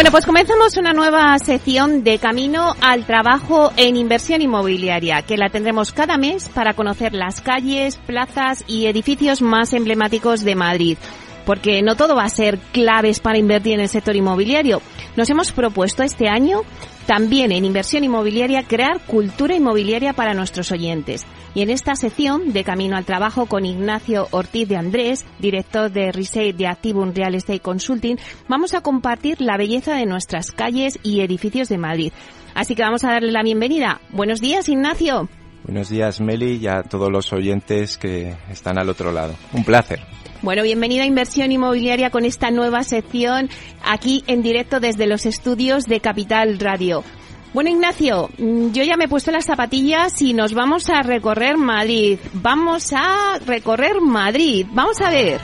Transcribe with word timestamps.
Bueno, 0.00 0.12
pues 0.12 0.24
comenzamos 0.24 0.78
una 0.78 0.94
nueva 0.94 1.38
sección 1.38 2.04
de 2.04 2.18
Camino 2.18 2.74
al 2.80 3.04
Trabajo 3.04 3.70
en 3.76 3.98
Inversión 3.98 4.40
Inmobiliaria, 4.40 5.20
que 5.20 5.36
la 5.36 5.50
tendremos 5.50 5.92
cada 5.92 6.16
mes 6.16 6.48
para 6.48 6.72
conocer 6.72 7.12
las 7.12 7.42
calles, 7.42 7.98
plazas 7.98 8.64
y 8.66 8.86
edificios 8.86 9.42
más 9.42 9.74
emblemáticos 9.74 10.42
de 10.42 10.54
Madrid. 10.54 10.96
Porque 11.44 11.82
no 11.82 11.96
todo 11.96 12.16
va 12.16 12.24
a 12.24 12.30
ser 12.30 12.56
claves 12.72 13.20
para 13.20 13.36
invertir 13.36 13.74
en 13.74 13.80
el 13.80 13.90
sector 13.90 14.16
inmobiliario. 14.16 14.80
Nos 15.16 15.28
hemos 15.28 15.52
propuesto 15.52 16.02
este 16.02 16.30
año 16.30 16.62
también 17.04 17.52
en 17.52 17.66
inversión 17.66 18.02
inmobiliaria 18.02 18.62
crear 18.62 19.00
cultura 19.00 19.54
inmobiliaria 19.54 20.14
para 20.14 20.32
nuestros 20.32 20.72
oyentes. 20.72 21.26
Y 21.54 21.62
en 21.62 21.70
esta 21.70 21.96
sección 21.96 22.52
de 22.52 22.62
Camino 22.62 22.96
al 22.96 23.04
Trabajo 23.04 23.46
con 23.46 23.66
Ignacio 23.66 24.28
Ortiz 24.30 24.68
de 24.68 24.76
Andrés, 24.76 25.26
director 25.40 25.90
de 25.90 26.12
Reset 26.12 26.56
de 26.56 26.68
Activum 26.68 27.12
Real 27.12 27.34
Estate 27.34 27.60
Consulting, 27.60 28.16
vamos 28.48 28.74
a 28.74 28.82
compartir 28.82 29.40
la 29.40 29.56
belleza 29.56 29.94
de 29.96 30.06
nuestras 30.06 30.52
calles 30.52 30.98
y 31.02 31.20
edificios 31.20 31.68
de 31.68 31.78
Madrid. 31.78 32.12
Así 32.54 32.74
que 32.74 32.82
vamos 32.82 33.02
a 33.04 33.10
darle 33.10 33.32
la 33.32 33.42
bienvenida. 33.42 34.00
Buenos 34.10 34.40
días, 34.40 34.68
Ignacio. 34.68 35.28
Buenos 35.64 35.88
días, 35.88 36.20
Meli, 36.20 36.56
y 36.56 36.68
a 36.68 36.82
todos 36.82 37.10
los 37.10 37.32
oyentes 37.32 37.98
que 37.98 38.36
están 38.50 38.78
al 38.78 38.88
otro 38.88 39.12
lado. 39.12 39.34
Un 39.52 39.64
placer. 39.64 40.00
Bueno, 40.42 40.62
bienvenida 40.62 41.02
a 41.02 41.06
Inversión 41.06 41.52
Inmobiliaria 41.52 42.10
con 42.10 42.24
esta 42.24 42.50
nueva 42.50 42.82
sección 42.82 43.50
aquí 43.84 44.24
en 44.26 44.40
directo 44.40 44.80
desde 44.80 45.06
los 45.06 45.26
estudios 45.26 45.84
de 45.84 46.00
Capital 46.00 46.58
Radio. 46.58 47.04
Bueno, 47.52 47.70
Ignacio, 47.70 48.30
mm, 48.38 48.70
yo 48.72 48.84
ya 48.84 48.96
me 48.96 49.04
he 49.04 49.08
puesto 49.08 49.32
las 49.32 49.44
zapatillas 49.44 50.20
y 50.22 50.34
nos 50.34 50.54
vamos 50.54 50.88
a 50.88 51.02
recorrer 51.02 51.56
Madrid. 51.56 52.18
Vamos 52.32 52.92
a 52.92 53.38
recorrer 53.44 54.00
Madrid. 54.00 54.66
Vamos 54.72 55.00
a 55.00 55.10
ver. 55.10 55.40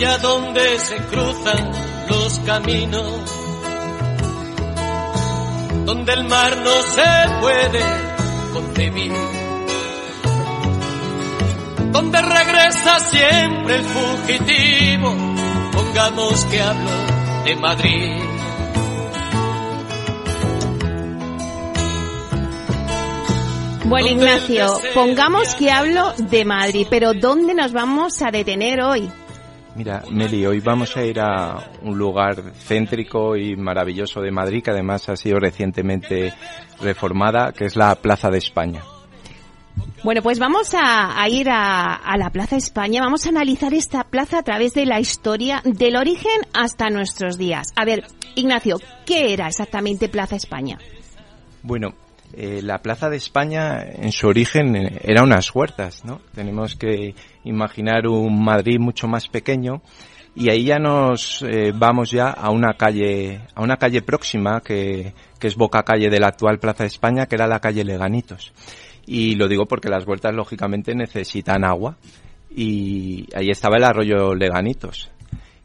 allá 0.00 0.18
donde 0.18 0.78
se 0.78 0.96
cruzan 0.96 1.89
caminos, 2.44 3.20
donde 5.84 6.12
el 6.12 6.24
mar 6.24 6.56
no 6.58 6.82
se 6.82 7.40
puede 7.40 7.80
concebir, 8.52 9.12
donde 11.92 12.22
regresa 12.22 12.98
siempre 13.00 13.76
el 13.76 13.84
fugitivo, 13.84 15.14
pongamos 15.72 16.44
que 16.46 16.60
hablo 16.60 16.90
de 17.44 17.56
Madrid. 17.56 18.30
Bueno, 23.84 24.08
Ignacio, 24.08 24.78
pongamos 24.94 25.56
que 25.56 25.72
hablo 25.72 26.12
de 26.16 26.44
Madrid, 26.44 26.86
pero 26.88 27.12
¿dónde 27.12 27.54
nos 27.54 27.72
vamos 27.72 28.22
a 28.22 28.30
detener 28.30 28.80
hoy? 28.82 29.10
Mira, 29.76 30.02
Meli, 30.10 30.44
hoy 30.46 30.60
vamos 30.60 30.96
a 30.96 31.04
ir 31.04 31.20
a 31.20 31.70
un 31.82 31.96
lugar 31.96 32.52
céntrico 32.54 33.36
y 33.36 33.56
maravilloso 33.56 34.20
de 34.20 34.30
Madrid, 34.30 34.62
que 34.62 34.72
además 34.72 35.08
ha 35.08 35.16
sido 35.16 35.38
recientemente 35.38 36.34
reformada, 36.80 37.52
que 37.52 37.66
es 37.66 37.76
la 37.76 37.94
Plaza 37.94 38.30
de 38.30 38.38
España. 38.38 38.82
Bueno, 40.02 40.22
pues 40.22 40.38
vamos 40.38 40.74
a, 40.74 41.28
ir 41.28 41.48
a, 41.50 41.94
a, 41.94 42.16
la 42.16 42.30
Plaza 42.30 42.56
España. 42.56 43.00
Vamos 43.00 43.26
a 43.26 43.28
analizar 43.28 43.72
esta 43.72 44.04
plaza 44.04 44.38
a 44.38 44.42
través 44.42 44.74
de 44.74 44.86
la 44.86 44.98
historia, 44.98 45.62
del 45.64 45.96
origen 45.96 46.40
hasta 46.52 46.90
nuestros 46.90 47.38
días. 47.38 47.72
A 47.76 47.84
ver, 47.84 48.06
Ignacio, 48.34 48.78
¿qué 49.06 49.32
era 49.32 49.46
exactamente 49.46 50.08
Plaza 50.08 50.36
España? 50.36 50.78
Bueno, 51.62 51.94
eh, 52.32 52.60
la 52.62 52.78
Plaza 52.78 53.10
de 53.10 53.16
España 53.16 53.82
en 53.82 54.12
su 54.12 54.28
origen 54.28 54.76
eh, 54.76 55.00
era 55.02 55.22
unas 55.22 55.54
huertas, 55.54 56.04
¿no? 56.04 56.20
Tenemos 56.34 56.76
que 56.76 57.14
imaginar 57.44 58.06
un 58.06 58.44
Madrid 58.44 58.78
mucho 58.78 59.08
más 59.08 59.28
pequeño 59.28 59.82
y 60.34 60.48
ahí 60.48 60.64
ya 60.64 60.78
nos 60.78 61.42
eh, 61.42 61.72
vamos 61.74 62.10
ya 62.10 62.30
a 62.30 62.50
una 62.50 62.74
calle, 62.74 63.40
a 63.54 63.62
una 63.62 63.76
calle 63.76 64.02
próxima 64.02 64.60
que, 64.60 65.12
que 65.38 65.46
es 65.48 65.56
boca 65.56 65.82
calle 65.82 66.08
de 66.08 66.20
la 66.20 66.28
actual 66.28 66.58
Plaza 66.60 66.84
de 66.84 66.88
España, 66.88 67.26
que 67.26 67.34
era 67.34 67.48
la 67.48 67.60
calle 67.60 67.84
Leganitos. 67.84 68.52
Y 69.06 69.34
lo 69.34 69.48
digo 69.48 69.66
porque 69.66 69.88
las 69.88 70.06
huertas 70.06 70.32
lógicamente 70.32 70.94
necesitan 70.94 71.64
agua 71.64 71.96
y 72.54 73.26
ahí 73.34 73.50
estaba 73.50 73.76
el 73.76 73.84
arroyo 73.84 74.34
Leganitos. 74.34 75.10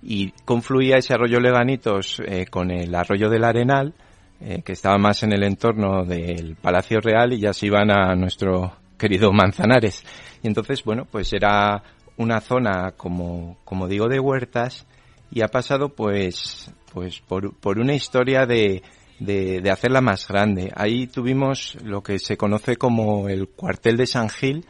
Y 0.01 0.31
confluía 0.45 0.97
ese 0.97 1.13
arroyo 1.13 1.39
Leganitos 1.39 2.21
con 2.49 2.71
el 2.71 2.93
arroyo 2.93 3.29
del 3.29 3.43
Arenal, 3.43 3.93
eh, 4.41 4.61
que 4.63 4.73
estaba 4.73 4.97
más 4.97 5.23
en 5.23 5.33
el 5.33 5.43
entorno 5.43 6.05
del 6.05 6.55
Palacio 6.55 6.99
Real 6.99 7.33
y 7.33 7.39
ya 7.39 7.53
se 7.53 7.67
iban 7.67 7.91
a 7.91 8.15
nuestro 8.15 8.73
querido 8.97 9.31
Manzanares. 9.31 10.03
Y 10.43 10.47
entonces, 10.47 10.83
bueno, 10.83 11.05
pues 11.09 11.31
era 11.33 11.83
una 12.17 12.41
zona, 12.41 12.91
como, 12.91 13.57
como 13.65 13.87
digo, 13.87 14.07
de 14.07 14.19
huertas 14.19 14.85
y 15.31 15.41
ha 15.41 15.47
pasado 15.47 15.89
pues, 15.89 16.71
pues 16.93 17.19
por, 17.19 17.55
por 17.57 17.79
una 17.79 17.93
historia 17.93 18.45
de, 18.45 18.83
de, 19.19 19.69
hacerla 19.69 20.01
más 20.01 20.27
grande. 20.27 20.71
Ahí 20.75 21.07
tuvimos 21.07 21.77
lo 21.83 22.01
que 22.01 22.19
se 22.19 22.37
conoce 22.37 22.75
como 22.77 23.29
el 23.29 23.47
cuartel 23.49 23.97
de 23.97 24.07
San 24.07 24.29
Gil, 24.29 24.65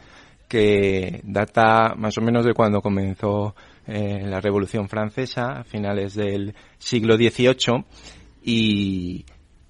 que 0.48 1.20
data 1.24 1.94
más 1.96 2.16
o 2.18 2.20
menos 2.20 2.44
de 2.44 2.54
cuando 2.54 2.80
comenzó 2.80 3.54
eh, 3.86 4.22
la 4.24 4.40
Revolución 4.40 4.88
Francesa, 4.88 5.60
a 5.60 5.64
finales 5.64 6.14
del 6.14 6.54
siglo 6.78 7.16
XVIII, 7.16 7.84
y, 8.42 9.24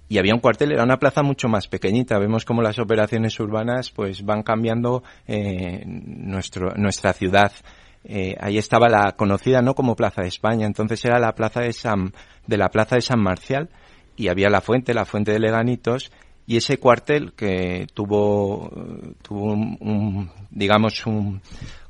y 0.09 0.19
había 0.19 0.35
un 0.35 0.41
cuartel, 0.41 0.73
era 0.73 0.85
una 0.85 0.99
plaza 0.99 1.23
mucho 1.23 1.49
más 1.49 1.69
pequeñita. 1.69 2.19
Vemos 2.19 2.45
como 2.45 2.63
las 2.63 2.79
operaciones 2.79 3.39
urbanas 3.41 3.91
pues 3.91 4.25
van 4.25 4.43
cambiando 4.43 5.03
eh, 5.27 5.83
nuestro, 5.87 6.75
nuestra 6.77 7.13
ciudad. 7.13 7.53
Eh, 8.05 8.37
ahí 8.41 8.57
estaba 8.57 8.89
la 8.89 9.13
conocida 9.17 9.63
no 9.63 9.75
como 9.75 9.97
Plaza 9.97 10.23
de 10.23 10.29
España, 10.29 10.65
entonces 10.65 11.05
era 11.05 11.19
la 11.19 11.35
plaza 11.35 11.61
de 11.61 11.73
San, 11.73 12.13
de 12.47 12.57
la 12.57 12.69
Plaza 12.69 12.95
de 12.95 13.03
San 13.03 13.21
Marcial 13.21 13.69
y 14.17 14.29
había 14.29 14.49
la 14.49 14.61
fuente, 14.61 14.95
la 14.95 15.05
fuente 15.05 15.33
de 15.33 15.41
Leganitos 15.41 16.13
y 16.47 16.57
ese 16.57 16.79
cuartel 16.79 17.33
que 17.33 17.89
tuvo, 17.93 18.71
tuvo 19.23 19.55
un 19.55 20.31
digamos 20.51 21.05
un, 21.07 21.43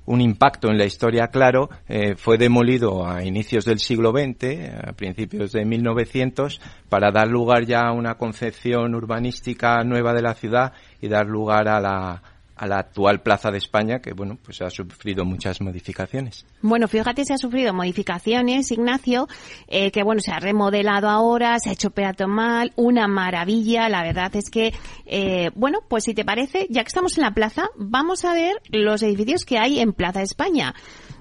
un 0.07 0.21
impacto 0.21 0.69
en 0.71 0.79
la 0.79 0.85
historia 0.85 1.29
claro, 1.29 1.69
eh, 1.89 2.15
fue 2.17 2.39
demolido 2.39 3.07
a 3.07 3.25
inicios 3.25 3.65
del 3.65 3.79
siglo 3.79 4.13
XX, 4.13 4.89
a 4.89 4.93
principios 4.93 5.53
de 5.53 5.65
1900, 5.65 6.61
para 6.89 7.11
dar 7.11 7.29
lugar 7.29 7.67
ya 7.67 7.89
a 7.89 7.93
una 7.93 8.15
concepción 8.15 8.95
urbanística 8.95 9.83
nueva 9.85 10.15
de 10.15 10.23
la 10.23 10.35
ciudad 10.35 10.73
y 11.01 11.09
dar 11.09 11.27
lugar 11.27 11.69
a 11.69 11.81
la, 11.81 12.23
a 12.57 12.67
la 12.67 12.79
actual 12.79 13.21
Plaza 13.21 13.51
de 13.51 13.59
España, 13.59 14.01
que 14.01 14.13
bueno, 14.13 14.39
pues 14.43 14.63
ha 14.63 14.71
sufrido 14.71 15.25
muchas 15.25 15.61
modificaciones. 15.61 16.47
Bueno, 16.63 16.89
fíjate, 16.89 17.25
se 17.25 17.35
ha 17.35 17.39
sufrido 17.39 17.75
modificaciones, 17.75 18.71
Ignacio, 18.73 19.29
eh, 19.69 19.91
que 19.91 20.03
bueno, 20.03 20.21
se 20.21 20.33
ha 20.33 20.41
remodelado 20.41 21.09
ahora, 21.09 21.59
se 21.59 21.71
ha 21.71 21.73
hecho 21.73 21.91
peatonal, 21.91 22.73
una 22.77 23.07
maravilla, 23.09 23.89
la 23.89 24.03
verdad 24.03 24.35
es 24.37 24.51
que, 24.51 24.73
eh, 25.05 25.51
bueno, 25.55 25.81
pues 25.87 26.05
si 26.05 26.15
te 26.15 26.25
parece, 26.25 26.67
ya 26.71 26.83
que 26.83 26.89
estamos 26.89 27.19
en 27.19 27.25
la 27.25 27.33
plaza, 27.33 27.69
vamos 27.77 28.25
a 28.25 28.33
ver 28.33 28.57
los 28.71 29.03
edificios 29.03 29.45
que 29.45 29.59
hay 29.59 29.81
en 29.81 29.93
Plaza 29.93 30.21
de 30.21 30.25
España. 30.25 30.75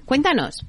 Cuéntanos. 0.06 0.66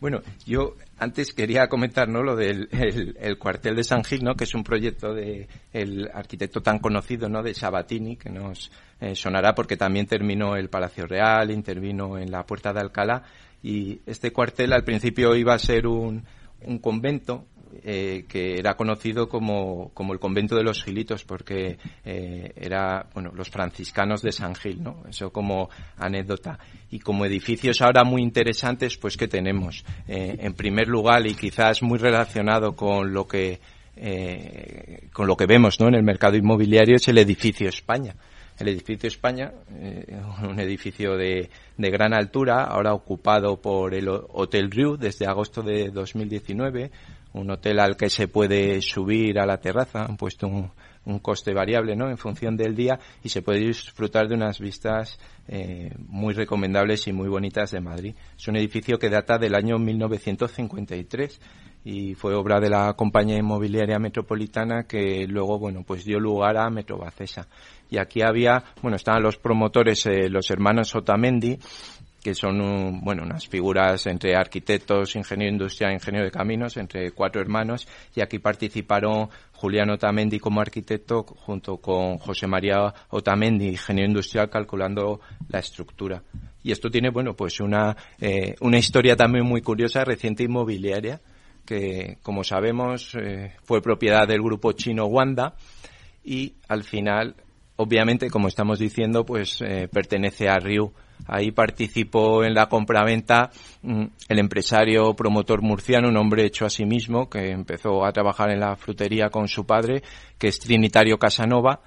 Bueno, 0.00 0.20
yo 0.44 0.74
antes 1.04 1.32
quería 1.32 1.68
comentar 1.68 2.08
¿no? 2.08 2.22
lo 2.22 2.34
del 2.34 2.68
el, 2.72 3.38
cuartel 3.38 3.76
de 3.76 3.84
San 3.84 4.02
Gil, 4.02 4.24
¿no? 4.24 4.34
que 4.34 4.44
es 4.44 4.54
un 4.54 4.64
proyecto 4.64 5.14
de 5.14 5.46
el 5.72 6.10
arquitecto 6.12 6.60
tan 6.60 6.78
conocido 6.78 7.28
¿no? 7.28 7.42
de 7.42 7.54
Sabatini, 7.54 8.16
que 8.16 8.30
nos 8.30 8.72
eh, 9.00 9.14
sonará 9.14 9.54
porque 9.54 9.76
también 9.76 10.06
terminó 10.06 10.56
el 10.56 10.68
Palacio 10.68 11.06
Real, 11.06 11.50
intervino 11.50 12.18
en 12.18 12.30
la 12.30 12.44
Puerta 12.44 12.72
de 12.72 12.80
Alcalá, 12.80 13.22
y 13.62 14.00
este 14.06 14.32
cuartel 14.32 14.72
al 14.72 14.84
principio 14.84 15.36
iba 15.36 15.54
a 15.54 15.58
ser 15.58 15.86
un, 15.86 16.24
un 16.62 16.78
convento, 16.78 17.46
eh, 17.82 18.24
que 18.28 18.58
era 18.58 18.74
conocido 18.74 19.28
como, 19.28 19.90
como, 19.94 20.12
el 20.12 20.18
convento 20.18 20.56
de 20.56 20.62
los 20.62 20.82
Gilitos, 20.82 21.24
porque 21.24 21.78
eh, 22.04 22.52
era, 22.56 23.06
bueno, 23.14 23.32
los 23.34 23.50
franciscanos 23.50 24.22
de 24.22 24.32
San 24.32 24.54
Gil, 24.54 24.82
¿no? 24.82 25.02
Eso 25.08 25.30
como 25.30 25.68
anécdota. 25.96 26.58
Y 26.90 27.00
como 27.00 27.24
edificios 27.24 27.80
ahora 27.82 28.04
muy 28.04 28.22
interesantes, 28.22 28.96
pues 28.96 29.16
que 29.16 29.28
tenemos. 29.28 29.84
Eh, 30.06 30.36
en 30.40 30.54
primer 30.54 30.88
lugar, 30.88 31.26
y 31.26 31.34
quizás 31.34 31.82
muy 31.82 31.98
relacionado 31.98 32.76
con 32.76 33.12
lo 33.12 33.26
que 33.26 33.60
eh, 33.96 35.08
con 35.12 35.26
lo 35.28 35.36
que 35.36 35.46
vemos 35.46 35.78
¿no? 35.78 35.86
en 35.88 35.94
el 35.94 36.02
mercado 36.02 36.36
inmobiliario 36.36 36.96
es 36.96 37.06
el 37.08 37.18
edificio 37.18 37.68
España. 37.68 38.16
El 38.58 38.68
edificio 38.68 39.08
España, 39.08 39.52
eh, 39.72 40.20
un 40.48 40.58
edificio 40.60 41.16
de, 41.16 41.50
de, 41.76 41.90
gran 41.90 42.14
altura, 42.14 42.64
ahora 42.64 42.94
ocupado 42.94 43.60
por 43.60 43.94
el 43.94 44.08
Hotel 44.08 44.70
Riu 44.70 44.96
desde 44.96 45.26
agosto 45.26 45.62
de 45.62 45.90
2019, 45.90 46.90
un 47.34 47.50
hotel 47.50 47.78
al 47.78 47.96
que 47.96 48.08
se 48.08 48.28
puede 48.28 48.80
subir 48.80 49.38
a 49.38 49.46
la 49.46 49.58
terraza, 49.58 50.04
han 50.04 50.16
puesto 50.16 50.46
un, 50.46 50.70
un 51.06 51.18
coste 51.18 51.52
variable 51.52 51.96
¿no? 51.96 52.08
en 52.08 52.18
función 52.18 52.56
del 52.56 52.74
día 52.74 52.98
y 53.22 53.28
se 53.28 53.42
puede 53.42 53.60
disfrutar 53.60 54.28
de 54.28 54.34
unas 54.34 54.58
vistas 54.58 55.18
eh, 55.48 55.92
muy 55.98 56.34
recomendables 56.34 57.06
y 57.08 57.12
muy 57.12 57.28
bonitas 57.28 57.70
de 57.70 57.80
Madrid. 57.80 58.14
Es 58.36 58.48
un 58.48 58.56
edificio 58.56 58.98
que 58.98 59.10
data 59.10 59.38
del 59.38 59.54
año 59.54 59.78
1953 59.78 61.40
y 61.84 62.14
fue 62.14 62.34
obra 62.34 62.60
de 62.60 62.70
la 62.70 62.94
compañía 62.94 63.36
inmobiliaria 63.36 63.98
metropolitana 63.98 64.84
que 64.84 65.26
luego 65.28 65.58
bueno 65.58 65.82
pues 65.86 66.04
dio 66.04 66.18
lugar 66.18 66.56
a 66.56 66.70
Metrobacesa 66.70 67.46
y 67.90 67.98
aquí 67.98 68.22
había 68.22 68.64
bueno 68.80 68.96
estaban 68.96 69.22
los 69.22 69.36
promotores 69.36 70.06
eh, 70.06 70.30
los 70.30 70.50
hermanos 70.50 70.94
Otamendi 70.94 71.58
que 72.24 72.34
son 72.34 73.02
bueno 73.02 73.22
unas 73.22 73.46
figuras 73.46 74.06
entre 74.06 74.34
arquitectos, 74.34 75.14
ingeniero 75.14 75.52
industrial, 75.52 75.92
ingeniero 75.92 76.24
de 76.24 76.30
caminos, 76.30 76.78
entre 76.78 77.10
cuatro 77.10 77.42
hermanos, 77.42 77.86
y 78.16 78.22
aquí 78.22 78.38
participaron 78.38 79.28
Julián 79.52 79.90
Otamendi 79.90 80.40
como 80.40 80.62
arquitecto 80.62 81.22
junto 81.22 81.76
con 81.76 82.16
José 82.16 82.46
María 82.46 82.94
Otamendi, 83.10 83.68
ingeniero 83.68 84.08
industrial, 84.08 84.48
calculando 84.48 85.20
la 85.50 85.58
estructura. 85.58 86.22
Y 86.62 86.72
esto 86.72 86.90
tiene 86.90 87.10
bueno 87.10 87.34
pues 87.36 87.60
una 87.60 87.94
eh, 88.18 88.54
una 88.62 88.78
historia 88.78 89.16
también 89.16 89.44
muy 89.44 89.60
curiosa 89.60 90.02
reciente 90.02 90.44
inmobiliaria 90.44 91.20
que 91.66 92.16
como 92.22 92.42
sabemos 92.42 93.14
eh, 93.20 93.52
fue 93.64 93.82
propiedad 93.82 94.26
del 94.26 94.40
grupo 94.40 94.72
chino 94.72 95.04
Wanda 95.04 95.56
y 96.24 96.54
al 96.68 96.84
final 96.84 97.36
obviamente 97.76 98.30
como 98.30 98.48
estamos 98.48 98.78
diciendo 98.78 99.24
pues 99.24 99.60
eh, 99.60 99.88
pertenece 99.90 100.48
a 100.48 100.58
Ryu 100.58 100.92
Ahí 101.26 101.52
participó 101.52 102.44
en 102.44 102.54
la 102.54 102.66
compraventa 102.68 103.50
mm, 103.82 104.04
el 104.28 104.38
empresario 104.38 105.14
promotor 105.14 105.62
murciano, 105.62 106.08
un 106.08 106.16
hombre 106.16 106.44
hecho 106.44 106.66
a 106.66 106.70
sí 106.70 106.84
mismo, 106.84 107.30
que 107.30 107.50
empezó 107.50 108.04
a 108.04 108.12
trabajar 108.12 108.50
en 108.50 108.60
la 108.60 108.76
frutería 108.76 109.30
con 109.30 109.48
su 109.48 109.64
padre, 109.64 110.02
que 110.38 110.48
es 110.48 110.58
Trinitario 110.58 111.18
Casanova, 111.18 111.80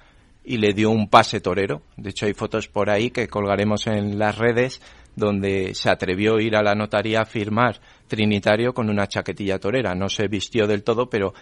y 0.44 0.56
le 0.56 0.72
dio 0.72 0.90
un 0.90 1.08
pase 1.08 1.40
torero. 1.40 1.82
De 1.96 2.10
hecho, 2.10 2.26
hay 2.26 2.34
fotos 2.34 2.68
por 2.68 2.90
ahí 2.90 3.10
que 3.10 3.28
colgaremos 3.28 3.86
en 3.86 4.18
las 4.18 4.36
redes 4.38 4.80
donde 5.14 5.74
se 5.74 5.90
atrevió 5.90 6.36
a 6.36 6.42
ir 6.42 6.56
a 6.56 6.62
la 6.62 6.74
notaría 6.74 7.20
a 7.20 7.26
firmar 7.26 7.80
Trinitario 8.06 8.72
con 8.72 8.88
una 8.88 9.06
chaquetilla 9.06 9.58
torera. 9.58 9.94
No 9.94 10.08
se 10.08 10.26
vistió 10.26 10.66
del 10.66 10.82
todo, 10.82 11.08
pero 11.10 11.34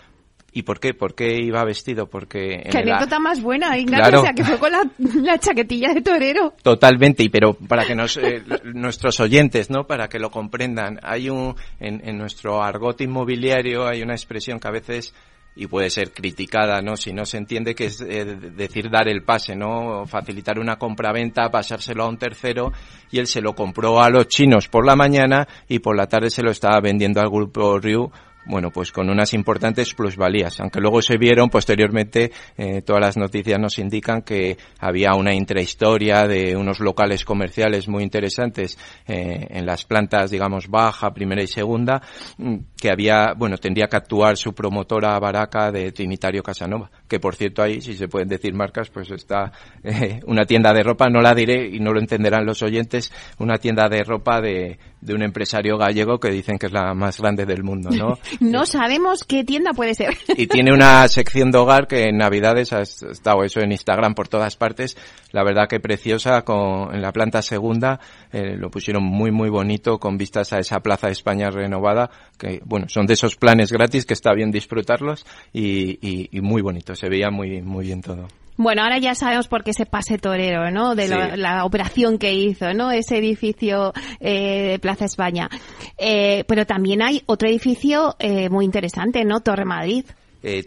¿Y 0.56 0.62
por 0.62 0.80
qué? 0.80 0.94
¿Por 0.94 1.14
qué 1.14 1.36
iba 1.36 1.62
vestido? 1.64 2.06
Porque... 2.06 2.66
Qué 2.70 2.78
anécdota 2.78 3.18
más 3.18 3.42
buena, 3.42 3.76
Ignacio, 3.76 4.20
o 4.20 4.22
sea, 4.22 4.32
que 4.32 4.42
fue 4.42 4.58
con 4.58 4.72
la, 4.72 5.38
chaquetilla 5.38 5.92
de 5.92 6.00
torero. 6.00 6.54
Totalmente, 6.62 7.22
y 7.22 7.28
pero 7.28 7.52
para 7.52 7.84
que 7.84 7.94
nos, 7.94 8.16
eh, 8.16 8.42
nuestros 8.64 9.20
oyentes, 9.20 9.68
¿no? 9.68 9.86
Para 9.86 10.08
que 10.08 10.18
lo 10.18 10.30
comprendan, 10.30 10.98
hay 11.02 11.28
un, 11.28 11.54
en, 11.78 12.16
nuestro 12.16 12.62
argot 12.62 12.98
inmobiliario 13.02 13.86
hay 13.86 14.00
una 14.00 14.14
expresión 14.14 14.58
que 14.58 14.66
a 14.66 14.70
veces 14.70 15.12
y 15.54 15.66
puede 15.66 15.90
ser 15.90 16.12
criticada, 16.12 16.80
¿no? 16.80 16.96
Si 16.96 17.12
no 17.12 17.26
se 17.26 17.36
entiende 17.36 17.74
que 17.74 17.86
es 17.86 18.00
eh, 18.00 18.24
decir 18.24 18.88
dar 18.88 19.08
el 19.08 19.24
pase, 19.24 19.54
¿no? 19.56 20.06
Facilitar 20.06 20.58
una 20.58 20.76
compraventa, 20.76 21.50
pasárselo 21.50 22.04
a 22.04 22.08
un 22.08 22.16
tercero 22.16 22.72
y 23.10 23.18
él 23.18 23.26
se 23.26 23.42
lo 23.42 23.54
compró 23.54 24.00
a 24.00 24.08
los 24.08 24.26
chinos 24.28 24.68
por 24.68 24.86
la 24.86 24.96
mañana 24.96 25.46
y 25.68 25.80
por 25.80 25.98
la 25.98 26.06
tarde 26.06 26.30
se 26.30 26.42
lo 26.42 26.50
estaba 26.50 26.80
vendiendo 26.80 27.20
al 27.20 27.28
grupo 27.28 27.78
Ryu 27.78 28.10
bueno, 28.46 28.70
pues 28.70 28.92
con 28.92 29.10
unas 29.10 29.34
importantes 29.34 29.94
plusvalías, 29.94 30.60
aunque 30.60 30.80
luego 30.80 31.02
se 31.02 31.18
vieron 31.18 31.48
posteriormente, 31.48 32.32
eh, 32.56 32.82
todas 32.82 33.00
las 33.00 33.16
noticias 33.16 33.58
nos 33.58 33.78
indican 33.78 34.22
que 34.22 34.56
había 34.78 35.14
una 35.14 35.34
intrahistoria 35.34 36.26
de 36.26 36.56
unos 36.56 36.80
locales 36.80 37.24
comerciales 37.24 37.88
muy 37.88 38.02
interesantes 38.02 38.78
eh, 39.06 39.46
en 39.50 39.66
las 39.66 39.84
plantas, 39.84 40.30
digamos, 40.30 40.68
baja, 40.68 41.12
primera 41.12 41.42
y 41.42 41.48
segunda, 41.48 42.00
mm, 42.38 42.56
que 42.80 42.90
había, 42.90 43.34
bueno, 43.36 43.56
tendría 43.58 43.88
que 43.88 43.96
actuar 43.96 44.36
su 44.36 44.54
promotora 44.54 45.18
Baraca 45.18 45.72
de 45.72 45.92
Trinitario 45.92 46.42
Casanova, 46.42 46.90
que 47.08 47.20
por 47.20 47.36
cierto 47.36 47.62
ahí, 47.62 47.80
si 47.80 47.94
se 47.94 48.08
pueden 48.08 48.28
decir 48.28 48.54
marcas, 48.54 48.90
pues 48.90 49.10
está 49.10 49.52
eh, 49.82 50.20
una 50.26 50.44
tienda 50.44 50.72
de 50.72 50.82
ropa, 50.82 51.08
no 51.08 51.20
la 51.20 51.34
diré 51.34 51.68
y 51.68 51.80
no 51.80 51.92
lo 51.92 52.00
entenderán 52.00 52.44
los 52.44 52.62
oyentes, 52.62 53.12
una 53.38 53.58
tienda 53.58 53.88
de 53.88 54.02
ropa 54.04 54.40
de, 54.40 54.78
de 55.06 55.14
un 55.14 55.22
empresario 55.22 55.78
gallego 55.78 56.18
que 56.18 56.30
dicen 56.30 56.58
que 56.58 56.66
es 56.66 56.72
la 56.72 56.92
más 56.92 57.20
grande 57.20 57.46
del 57.46 57.62
mundo, 57.62 57.90
¿no? 57.90 58.18
No 58.40 58.66
sabemos 58.66 59.24
qué 59.24 59.44
tienda 59.44 59.72
puede 59.72 59.94
ser. 59.94 60.16
Y 60.36 60.46
tiene 60.46 60.72
una 60.72 61.06
sección 61.08 61.50
de 61.50 61.58
hogar 61.58 61.86
que 61.86 62.08
en 62.08 62.18
Navidades 62.18 62.72
ha 62.72 62.82
estado 62.82 63.44
eso 63.44 63.60
en 63.60 63.70
Instagram 63.70 64.14
por 64.14 64.28
todas 64.28 64.56
partes. 64.56 64.96
La 65.30 65.44
verdad 65.44 65.68
que 65.68 65.78
preciosa, 65.78 66.42
con, 66.42 66.94
en 66.94 67.02
la 67.02 67.12
planta 67.12 67.40
segunda, 67.42 68.00
eh, 68.32 68.56
lo 68.56 68.70
pusieron 68.70 69.04
muy, 69.04 69.30
muy 69.30 69.48
bonito 69.48 69.98
con 69.98 70.18
vistas 70.18 70.52
a 70.52 70.58
esa 70.58 70.80
Plaza 70.80 71.06
de 71.06 71.12
España 71.12 71.50
renovada, 71.50 72.10
que 72.38 72.60
bueno, 72.64 72.86
son 72.88 73.06
de 73.06 73.14
esos 73.14 73.36
planes 73.36 73.70
gratis 73.72 74.06
que 74.06 74.14
está 74.14 74.32
bien 74.34 74.50
disfrutarlos 74.50 75.24
y, 75.52 76.28
y 76.36 76.40
muy 76.40 76.62
bonito, 76.62 76.94
se 76.96 77.08
veía 77.08 77.30
muy, 77.30 77.62
muy 77.62 77.86
bien 77.86 78.02
todo. 78.02 78.26
Bueno, 78.58 78.82
ahora 78.82 78.98
ya 78.98 79.14
sabemos 79.14 79.48
por 79.48 79.62
qué 79.62 79.72
ese 79.72 79.84
pase 79.84 80.16
torero, 80.16 80.70
¿no? 80.70 80.94
De 80.94 81.08
la 81.36 81.64
operación 81.64 82.18
que 82.18 82.32
hizo, 82.32 82.72
¿no? 82.72 82.90
Ese 82.90 83.18
edificio 83.18 83.92
eh, 84.18 84.68
de 84.70 84.78
Plaza 84.78 85.04
España. 85.04 85.50
Eh, 85.98 86.44
pero 86.48 86.64
también 86.64 87.02
hay 87.02 87.22
otro 87.26 87.48
edificio 87.48 88.16
eh, 88.18 88.48
muy 88.48 88.64
interesante, 88.64 89.24
¿no? 89.24 89.40
Torre 89.40 89.64
Madrid. 89.64 90.04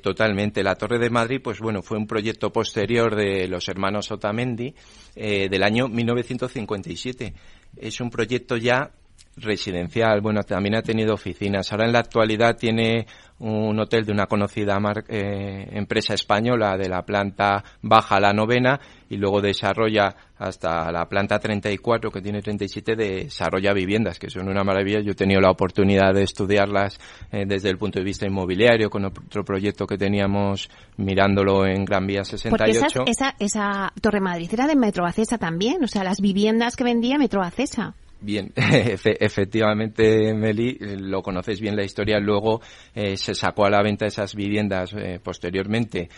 Totalmente. 0.03 0.61
La 0.61 0.75
Torre 0.75 0.99
de 0.99 1.09
Madrid, 1.09 1.39
pues 1.41 1.59
bueno, 1.59 1.81
fue 1.81 1.97
un 1.97 2.05
proyecto 2.05 2.51
posterior 2.51 3.15
de 3.15 3.47
los 3.47 3.69
hermanos 3.69 4.11
Otamendi 4.11 4.75
del 5.15 5.63
año 5.63 5.87
1957. 5.87 7.33
Es 7.77 8.01
un 8.01 8.09
proyecto 8.09 8.57
ya 8.57 8.91
residencial, 9.37 10.21
bueno, 10.21 10.43
también 10.43 10.75
ha 10.75 10.81
tenido 10.81 11.13
oficinas. 11.13 11.71
Ahora 11.71 11.85
en 11.85 11.93
la 11.93 11.99
actualidad 11.99 12.57
tiene 12.57 13.05
un 13.39 13.79
hotel 13.79 14.05
de 14.05 14.11
una 14.11 14.25
conocida 14.25 14.77
eh, 15.07 15.67
empresa 15.71 16.13
española 16.13 16.77
de 16.77 16.89
la 16.89 17.03
planta 17.03 17.63
baja 17.81 18.17
a 18.17 18.19
la 18.19 18.33
novena 18.33 18.79
y 19.09 19.15
luego 19.15 19.41
desarrolla 19.41 20.13
hasta 20.37 20.91
la 20.91 21.07
planta 21.07 21.39
34 21.39 22.11
que 22.11 22.21
tiene 22.21 22.41
37 22.41 22.95
desarrolla 22.95 23.73
viviendas 23.73 24.19
que 24.19 24.29
son 24.29 24.49
una 24.49 24.63
maravilla. 24.63 24.99
Yo 24.99 25.11
he 25.11 25.15
tenido 25.15 25.39
la 25.39 25.51
oportunidad 25.51 26.13
de 26.13 26.23
estudiarlas 26.23 26.99
eh, 27.31 27.45
desde 27.47 27.69
el 27.69 27.77
punto 27.77 27.99
de 27.99 28.05
vista 28.05 28.27
inmobiliario 28.27 28.89
con 28.89 29.05
otro 29.05 29.43
proyecto 29.45 29.87
que 29.87 29.97
teníamos 29.97 30.69
mirándolo 30.97 31.65
en 31.65 31.85
Gran 31.85 32.07
Vía 32.07 32.25
68. 32.25 32.87
Porque 32.93 33.11
esa, 33.11 33.35
esa, 33.39 33.93
Torre 34.01 34.19
Madrid 34.19 34.49
era 34.51 34.67
de 34.67 34.75
Metro 34.75 35.05
Acesa 35.05 35.37
también, 35.37 35.81
o 35.83 35.87
sea, 35.87 36.03
las 36.03 36.19
viviendas 36.19 36.75
que 36.75 36.83
vendía 36.83 37.17
Metro 37.17 37.41
Acesa. 37.41 37.95
Bien, 38.21 38.51
efectivamente, 38.55 40.33
Meli, 40.33 40.77
lo 40.79 41.21
conocéis 41.21 41.61
bien 41.61 41.75
la 41.75 41.85
historia. 41.85 42.19
Luego 42.19 42.61
eh, 42.93 43.15
se 43.15 43.33
sacó 43.33 43.65
a 43.65 43.69
la 43.69 43.81
venta 43.81 44.05
esas 44.05 44.35
viviendas 44.35 44.93
eh, 44.93 45.19
posteriormente, 45.23 46.09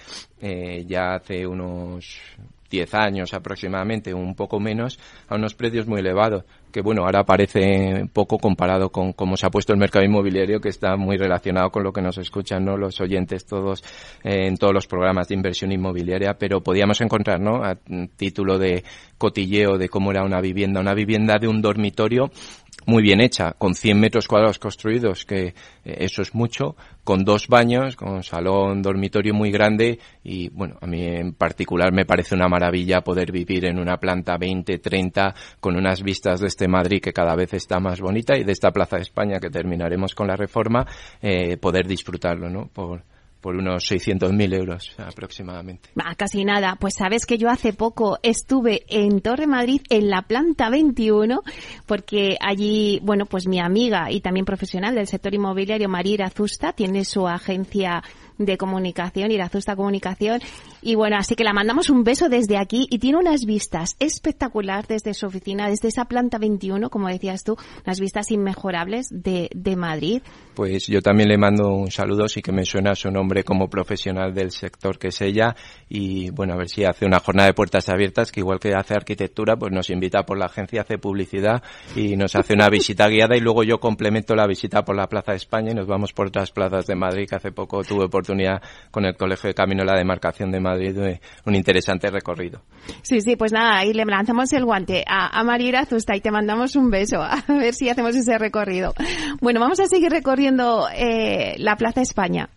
eh, 0.41 0.83
ya 0.87 1.15
hace 1.15 1.45
unos 1.45 2.19
10 2.71 2.93
años 2.95 3.33
aproximadamente, 3.33 4.13
un 4.13 4.33
poco 4.33 4.59
menos, 4.59 4.97
a 5.27 5.35
unos 5.35 5.53
precios 5.53 5.85
muy 5.85 5.99
elevados, 5.99 6.45
que 6.71 6.81
bueno, 6.81 7.03
ahora 7.03 7.23
parece 7.23 8.07
poco 8.13 8.37
comparado 8.39 8.89
con 8.89 9.13
cómo 9.13 9.35
se 9.35 9.45
ha 9.45 9.49
puesto 9.49 9.73
el 9.73 9.79
mercado 9.79 10.05
inmobiliario, 10.05 10.59
que 10.61 10.69
está 10.69 10.95
muy 10.95 11.17
relacionado 11.17 11.69
con 11.69 11.83
lo 11.83 11.91
que 11.91 12.01
nos 12.01 12.17
escuchan 12.17 12.65
¿no? 12.65 12.77
los 12.77 12.99
oyentes 13.01 13.45
todos 13.45 13.83
eh, 14.23 14.47
en 14.47 14.57
todos 14.57 14.73
los 14.73 14.87
programas 14.87 15.27
de 15.27 15.35
inversión 15.35 15.71
inmobiliaria, 15.71 16.35
pero 16.39 16.61
podíamos 16.61 17.01
encontrar, 17.01 17.39
¿no? 17.39 17.63
a 17.63 17.75
título 18.15 18.57
de 18.57 18.83
cotilleo 19.17 19.77
de 19.77 19.89
cómo 19.89 20.11
era 20.11 20.23
una 20.23 20.41
vivienda, 20.41 20.79
una 20.79 20.93
vivienda 20.93 21.37
de 21.37 21.47
un 21.47 21.61
dormitorio 21.61 22.31
muy 22.85 23.03
bien 23.03 23.21
hecha, 23.21 23.53
con 23.53 23.75
100 23.75 23.99
metros 23.99 24.27
cuadrados 24.27 24.59
construidos, 24.59 25.25
que 25.25 25.47
eh, 25.47 25.53
eso 25.83 26.21
es 26.21 26.33
mucho, 26.33 26.75
con 27.03 27.23
dos 27.23 27.47
baños, 27.47 27.95
con 27.95 28.23
salón, 28.23 28.81
dormitorio 28.81 29.33
muy 29.33 29.51
grande 29.51 29.99
y 30.23 30.49
bueno, 30.49 30.77
a 30.81 30.87
mí 30.87 31.03
en 31.03 31.33
particular 31.33 31.91
me 31.91 32.05
parece 32.05 32.35
una 32.35 32.47
maravilla 32.47 33.01
poder 33.01 33.31
vivir 33.31 33.65
en 33.65 33.79
una 33.79 33.97
planta 33.97 34.37
20, 34.37 34.79
30 34.79 35.33
con 35.59 35.75
unas 35.75 36.01
vistas 36.03 36.39
de 36.39 36.47
este 36.47 36.67
Madrid 36.67 37.01
que 37.01 37.13
cada 37.13 37.35
vez 37.35 37.53
está 37.53 37.79
más 37.79 37.99
bonita 38.01 38.37
y 38.37 38.43
de 38.43 38.51
esta 38.51 38.71
Plaza 38.71 38.97
de 38.97 39.03
España 39.03 39.39
que 39.39 39.49
terminaremos 39.49 40.15
con 40.15 40.27
la 40.27 40.35
reforma, 40.35 40.85
eh, 41.21 41.57
poder 41.57 41.87
disfrutarlo, 41.87 42.49
¿no? 42.49 42.67
Por, 42.67 43.03
por 43.41 43.55
unos 43.55 43.83
600.000 43.91 44.55
euros 44.55 44.95
aproximadamente. 44.97 45.89
Ah, 45.97 46.15
casi 46.15 46.45
nada. 46.45 46.77
Pues 46.79 46.93
sabes 46.97 47.25
que 47.25 47.37
yo 47.37 47.49
hace 47.49 47.73
poco 47.73 48.19
estuve 48.23 48.83
en 48.87 49.21
Torre 49.21 49.47
Madrid 49.47 49.81
en 49.89 50.09
la 50.09 50.21
planta 50.21 50.69
21 50.69 51.41
porque 51.85 52.37
allí, 52.39 52.99
bueno, 53.03 53.25
pues 53.25 53.47
mi 53.47 53.59
amiga 53.59 54.11
y 54.11 54.21
también 54.21 54.45
profesional 54.45 54.95
del 54.95 55.07
sector 55.07 55.33
inmobiliario, 55.33 55.89
Marira 55.89 56.29
Zusta, 56.29 56.73
tiene 56.73 57.03
su 57.03 57.27
agencia 57.27 58.03
de 58.45 58.57
comunicación, 58.57 59.31
Irazusta 59.31 59.75
Comunicación. 59.75 60.41
Y 60.81 60.95
bueno, 60.95 61.17
así 61.17 61.35
que 61.35 61.43
la 61.43 61.53
mandamos 61.53 61.89
un 61.89 62.03
beso 62.03 62.29
desde 62.29 62.57
aquí 62.57 62.87
y 62.89 62.99
tiene 62.99 63.17
unas 63.17 63.45
vistas 63.45 63.95
espectacular 63.99 64.87
desde 64.87 65.13
su 65.13 65.27
oficina, 65.27 65.69
desde 65.69 65.89
esa 65.89 66.05
planta 66.05 66.37
21, 66.37 66.89
como 66.89 67.07
decías 67.07 67.43
tú, 67.43 67.55
unas 67.85 67.99
vistas 67.99 68.31
inmejorables 68.31 69.07
de, 69.11 69.49
de 69.53 69.75
Madrid. 69.75 70.21
Pues 70.55 70.87
yo 70.87 71.01
también 71.01 71.29
le 71.29 71.37
mando 71.37 71.69
un 71.69 71.91
saludo, 71.91 72.27
sí 72.27 72.41
que 72.41 72.51
me 72.51 72.65
suena 72.65 72.95
su 72.95 73.09
nombre 73.11 73.43
como 73.43 73.69
profesional 73.69 74.33
del 74.33 74.51
sector 74.51 74.97
que 74.97 75.09
es 75.09 75.21
ella 75.21 75.55
y 75.87 76.29
bueno, 76.31 76.53
a 76.53 76.57
ver 76.57 76.69
si 76.69 76.83
hace 76.83 77.05
una 77.05 77.19
jornada 77.19 77.47
de 77.47 77.53
puertas 77.53 77.89
abiertas 77.89 78.31
que 78.31 78.41
igual 78.41 78.59
que 78.59 78.73
hace 78.73 78.93
arquitectura, 78.93 79.55
pues 79.55 79.71
nos 79.71 79.89
invita 79.89 80.23
por 80.23 80.37
la 80.37 80.45
agencia, 80.45 80.81
hace 80.81 80.97
publicidad 80.97 81.61
y 81.95 82.15
nos 82.15 82.35
hace 82.35 82.53
una 82.53 82.69
visita 82.69 83.07
guiada 83.07 83.35
y 83.35 83.39
luego 83.39 83.63
yo 83.63 83.79
complemento 83.79 84.35
la 84.35 84.47
visita 84.47 84.83
por 84.83 84.95
la 84.95 85.07
Plaza 85.07 85.31
de 85.31 85.37
España 85.37 85.71
y 85.71 85.75
nos 85.75 85.87
vamos 85.87 86.13
por 86.13 86.27
otras 86.27 86.51
plazas 86.51 86.87
de 86.87 86.95
Madrid 86.95 87.27
que 87.29 87.35
hace 87.35 87.51
poco 87.51 87.83
tuve 87.83 88.05
oportunidad 88.05 88.30
con 88.91 89.05
el 89.05 89.15
Colegio 89.15 89.47
de 89.49 89.53
Camino 89.53 89.83
la 89.83 89.97
Demarcación 89.97 90.51
de 90.51 90.59
Madrid 90.59 90.93
de 90.93 91.21
un 91.45 91.55
interesante 91.55 92.09
recorrido. 92.09 92.61
Sí, 93.01 93.21
sí, 93.21 93.35
pues 93.35 93.51
nada, 93.51 93.77
ahí 93.77 93.93
le 93.93 94.05
lanzamos 94.05 94.51
el 94.53 94.65
guante 94.65 95.03
a, 95.07 95.39
a 95.39 95.43
María 95.43 95.79
Azusta 95.79 96.15
y 96.15 96.21
te 96.21 96.31
mandamos 96.31 96.75
un 96.75 96.89
beso 96.89 97.21
a 97.21 97.43
ver 97.47 97.73
si 97.73 97.89
hacemos 97.89 98.15
ese 98.15 98.37
recorrido. 98.37 98.93
Bueno, 99.41 99.59
vamos 99.59 99.79
a 99.79 99.87
seguir 99.87 100.11
recorriendo 100.11 100.87
eh, 100.93 101.55
la 101.57 101.75
Plaza 101.75 102.01
España. 102.01 102.49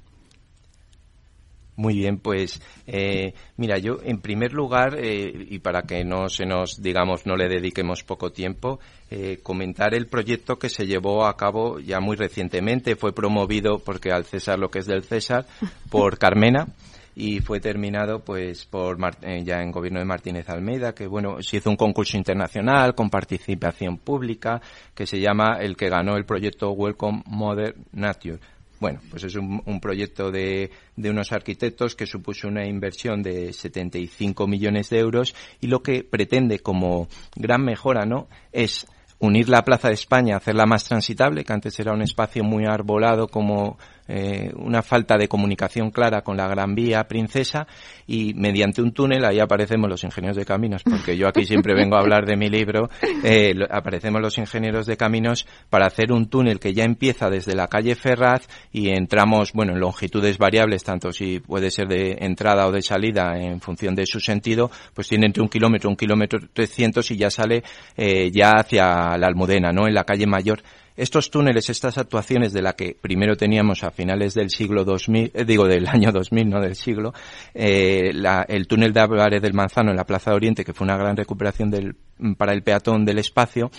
Muy 1.77 1.95
bien, 1.95 2.19
pues 2.19 2.63
eh, 2.87 3.35
mira, 3.57 3.79
yo 3.79 3.99
en 4.03 4.21
primer 4.21 4.53
lugar, 4.53 4.97
eh, 4.97 5.47
y 5.51 5.59
para 5.59 5.83
que 5.83 6.05
no 6.05 6.29
se 6.29 6.47
nos, 6.47 6.81
digamos, 6.81 7.27
no 7.27 7.35
le 7.37 7.49
dediquemos 7.49 8.05
poco 8.05 8.31
tiempo, 8.31 8.79
eh, 9.11 9.41
comentar 9.43 9.93
el 9.95 10.07
proyecto 10.07 10.57
que 10.57 10.69
se 10.69 10.87
llevó 10.87 11.27
a 11.27 11.37
cabo 11.37 11.81
ya 11.81 11.99
muy 11.99 12.17
recientemente. 12.17 12.95
Fue 12.95 13.13
promovido, 13.13 13.81
porque 13.81 14.13
al 14.13 14.25
César 14.25 14.59
lo 14.59 14.71
que 14.71 14.79
es 14.81 14.87
del 14.87 15.03
César, 15.03 15.47
por 15.91 16.17
Carmena 16.17 16.69
y 17.17 17.41
fue 17.41 17.61
terminado 17.61 18.25
pues 18.25 18.67
por 18.67 18.99
ya 19.45 19.63
en 19.63 19.71
gobierno 19.71 20.01
de 20.01 20.05
Martínez 20.05 20.49
Almeida 20.49 20.95
que 20.95 21.07
bueno 21.07 21.37
se 21.41 21.59
hizo 21.59 21.71
un 21.71 21.77
concurso 21.77 22.17
internacional 22.17 22.95
con 22.95 23.09
participación 23.09 23.99
pública 23.99 24.61
que 24.95 25.07
se 25.07 25.21
llama 25.21 25.59
el 25.61 25.77
que 25.77 25.89
ganó 25.89 26.17
el 26.17 26.25
proyecto 26.25 26.73
Welcome 26.73 27.23
Modern 27.27 27.85
Nature 27.93 28.41
bueno, 28.85 29.01
pues 29.09 29.25
es 29.25 29.35
un, 29.35 29.81
proyecto 29.81 30.31
de, 30.31 30.71
de, 30.95 31.09
unos 31.09 31.33
arquitectos 31.33 31.97
que 31.97 32.05
supuso 32.05 32.49
una 32.49 32.67
inversión 32.67 33.23
de 33.23 33.51
75 33.55 34.47
millones 34.47 34.91
de 34.91 34.99
euros 34.99 35.35
y 35.63 35.69
lo 35.69 35.83
que 35.83 36.05
pretende 36.05 36.59
como 36.59 37.09
gran 37.35 37.65
mejora, 37.65 38.05
¿no? 38.05 38.29
Es 38.53 38.87
unir 39.21 39.49
la 39.49 39.65
Plaza 39.65 39.89
de 39.89 39.95
España, 39.95 40.37
hacerla 40.37 40.67
más 40.67 40.85
transitable, 40.85 41.45
que 41.45 41.53
antes 41.55 41.81
era 41.81 41.95
un 41.95 42.03
espacio 42.03 42.45
muy 42.45 42.67
arbolado 42.67 43.27
como 43.29 43.79
eh, 44.09 44.53
una 44.57 44.83
falta 44.83 45.17
de 45.17 45.29
comunicación 45.29 45.91
clara 45.91 46.23
con 46.23 46.37
la 46.37 46.47
Gran 46.49 46.75
Vía 46.75 47.05
Princesa 47.05 47.67
y 48.07 48.35
mediante 48.35 48.83
un 48.83 48.93
túnel, 48.93 49.25
ahí 49.25 49.41
aparecemos 49.41 49.89
los 49.89 50.05
ingenieros 50.05 50.37
de 50.37 50.45
caminos, 50.45 50.83
porque 50.83 51.17
yo 51.17 51.27
aquí 51.27 51.45
siempre 51.45 51.75
vengo 51.75 51.97
a 51.97 52.01
hablar 52.01 52.27
de 52.27 52.37
mi 52.37 52.49
libro, 52.49 52.91
eh, 53.25 53.55
aparecemos 53.71 54.21
los 54.21 54.37
ingenieros 54.39 54.87
de 54.87 54.97
caminos 54.97 55.47
para 55.71 55.87
hacer 55.87 56.13
un 56.13 56.29
túnel 56.29 56.61
que 56.61 56.75
ya 56.75 56.85
empieza 56.85 57.31
desde 57.31 57.55
la 57.55 57.69
calle 57.69 57.95
Ferraz 57.95 58.47
y 58.73 58.91
entramos, 58.91 59.53
bueno, 59.53 59.73
en 59.73 59.81
longitudes 59.81 60.39
variables, 60.39 60.85
tanto 60.85 61.13
si 61.13 61.41
puede 61.41 61.71
ser 61.71 61.89
de 61.89 62.19
entrada 62.21 62.67
o 62.67 62.73
de 62.73 62.83
salida 62.83 63.39
en 63.39 63.61
función 63.61 63.95
de 63.95 64.07
su 64.07 64.21
sentido, 64.21 64.71
pues 64.93 65.09
tiene 65.09 65.27
entre 65.27 65.43
un 65.43 65.49
kilómetro, 65.49 65.89
un 65.89 65.97
kilómetro 65.97 66.41
trescientos 66.53 67.11
y 67.11 67.17
ya 67.17 67.31
sale 67.31 67.63
eh, 67.97 68.31
ya 68.31 68.53
hacia 68.53 69.17
la 69.17 69.27
Almudena, 69.27 69.73
¿no? 69.73 69.87
En 69.87 69.95
la 69.95 70.05
calle 70.05 70.27
Mayor 70.27 70.63
estos 70.97 71.31
túneles, 71.31 71.71
estas 71.71 71.99
actuaciones 71.99 72.53
de 72.53 72.63
la 72.63 72.75
que 72.75 72.97
primero 73.01 73.37
teníamos 73.37 73.83
a 73.83 73.91
finales 73.91 74.35
del 74.35 74.51
siglo 74.51 74.85
2000, 74.85 75.33
eh, 75.35 75.45
digo 75.45 75.67
del 75.67 75.89
año 75.89 76.13
2000, 76.13 76.49
no 76.49 76.61
del 76.61 76.77
siglo, 76.77 77.13
eh, 77.53 78.13
el 78.49 78.67
túnel 78.67 78.93
de 78.93 79.01
Álvarez 79.01 79.43
del 79.43 79.55
Manzano 79.55 79.91
en 79.91 79.97
la 79.97 80.05
Plaza 80.05 80.31
de 80.31 80.37
Oriente, 80.37 80.65
que 80.65 80.73
fue 80.73 80.85
una 80.85 80.97
gran 80.97 81.17
recuperación 81.17 81.71
del, 81.71 81.97
para 82.37 82.53
el 82.53 82.63
peatón 82.63 83.05
del 83.05 83.19
espacio, 83.19 83.71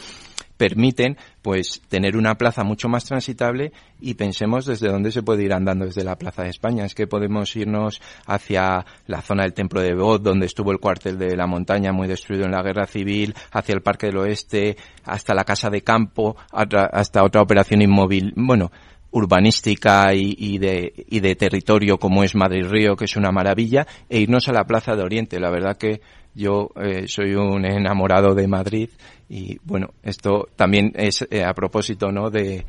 permiten 0.57 1.17
pues 1.41 1.81
tener 1.89 2.17
una 2.17 2.35
plaza 2.35 2.63
mucho 2.63 2.89
más 2.89 3.05
transitable 3.05 3.71
y 3.99 4.15
pensemos 4.15 4.65
desde 4.65 4.89
dónde 4.89 5.11
se 5.11 5.23
puede 5.23 5.43
ir 5.43 5.53
andando 5.53 5.85
desde 5.85 6.03
la 6.03 6.17
Plaza 6.17 6.43
de 6.43 6.49
España. 6.49 6.85
Es 6.85 6.95
que 6.95 7.07
podemos 7.07 7.55
irnos 7.55 8.01
hacia 8.25 8.85
la 9.07 9.21
zona 9.21 9.43
del 9.43 9.53
Templo 9.53 9.81
de 9.81 9.93
Bod, 9.93 10.21
donde 10.21 10.45
estuvo 10.45 10.71
el 10.71 10.79
cuartel 10.79 11.17
de 11.17 11.35
la 11.35 11.47
montaña 11.47 11.91
muy 11.91 12.07
destruido 12.07 12.45
en 12.45 12.51
la 12.51 12.63
Guerra 12.63 12.87
Civil, 12.87 13.35
hacia 13.51 13.75
el 13.75 13.81
Parque 13.81 14.07
del 14.07 14.17
Oeste, 14.17 14.77
hasta 15.03 15.33
la 15.33 15.43
Casa 15.43 15.69
de 15.69 15.81
Campo, 15.81 16.35
hasta 16.51 17.23
otra 17.23 17.41
operación 17.41 17.81
inmóvil. 17.81 18.33
Bueno, 18.35 18.71
urbanística 19.11 20.13
y, 20.13 20.35
y, 20.37 20.57
de, 20.57 20.93
y 21.09 21.21
de 21.21 21.35
territorio 21.35 21.97
como 21.97 22.23
es 22.23 22.35
Madrid 22.35 22.65
Río, 22.65 22.95
que 22.95 23.05
es 23.05 23.15
una 23.15 23.31
maravilla, 23.31 23.87
e 24.09 24.19
irnos 24.19 24.49
a 24.49 24.53
la 24.53 24.65
Plaza 24.65 24.95
de 24.95 25.03
Oriente. 25.03 25.39
La 25.39 25.49
verdad 25.49 25.77
que 25.77 26.01
yo 26.35 26.69
eh, 26.75 27.07
soy 27.07 27.33
un 27.33 27.65
enamorado 27.65 28.35
de 28.35 28.47
Madrid 28.47 28.89
y 29.29 29.57
bueno, 29.63 29.87
esto 30.03 30.47
también 30.55 30.91
es 30.95 31.25
eh, 31.31 31.43
a 31.43 31.53
propósito, 31.53 32.11
¿no? 32.11 32.29
De, 32.29 32.65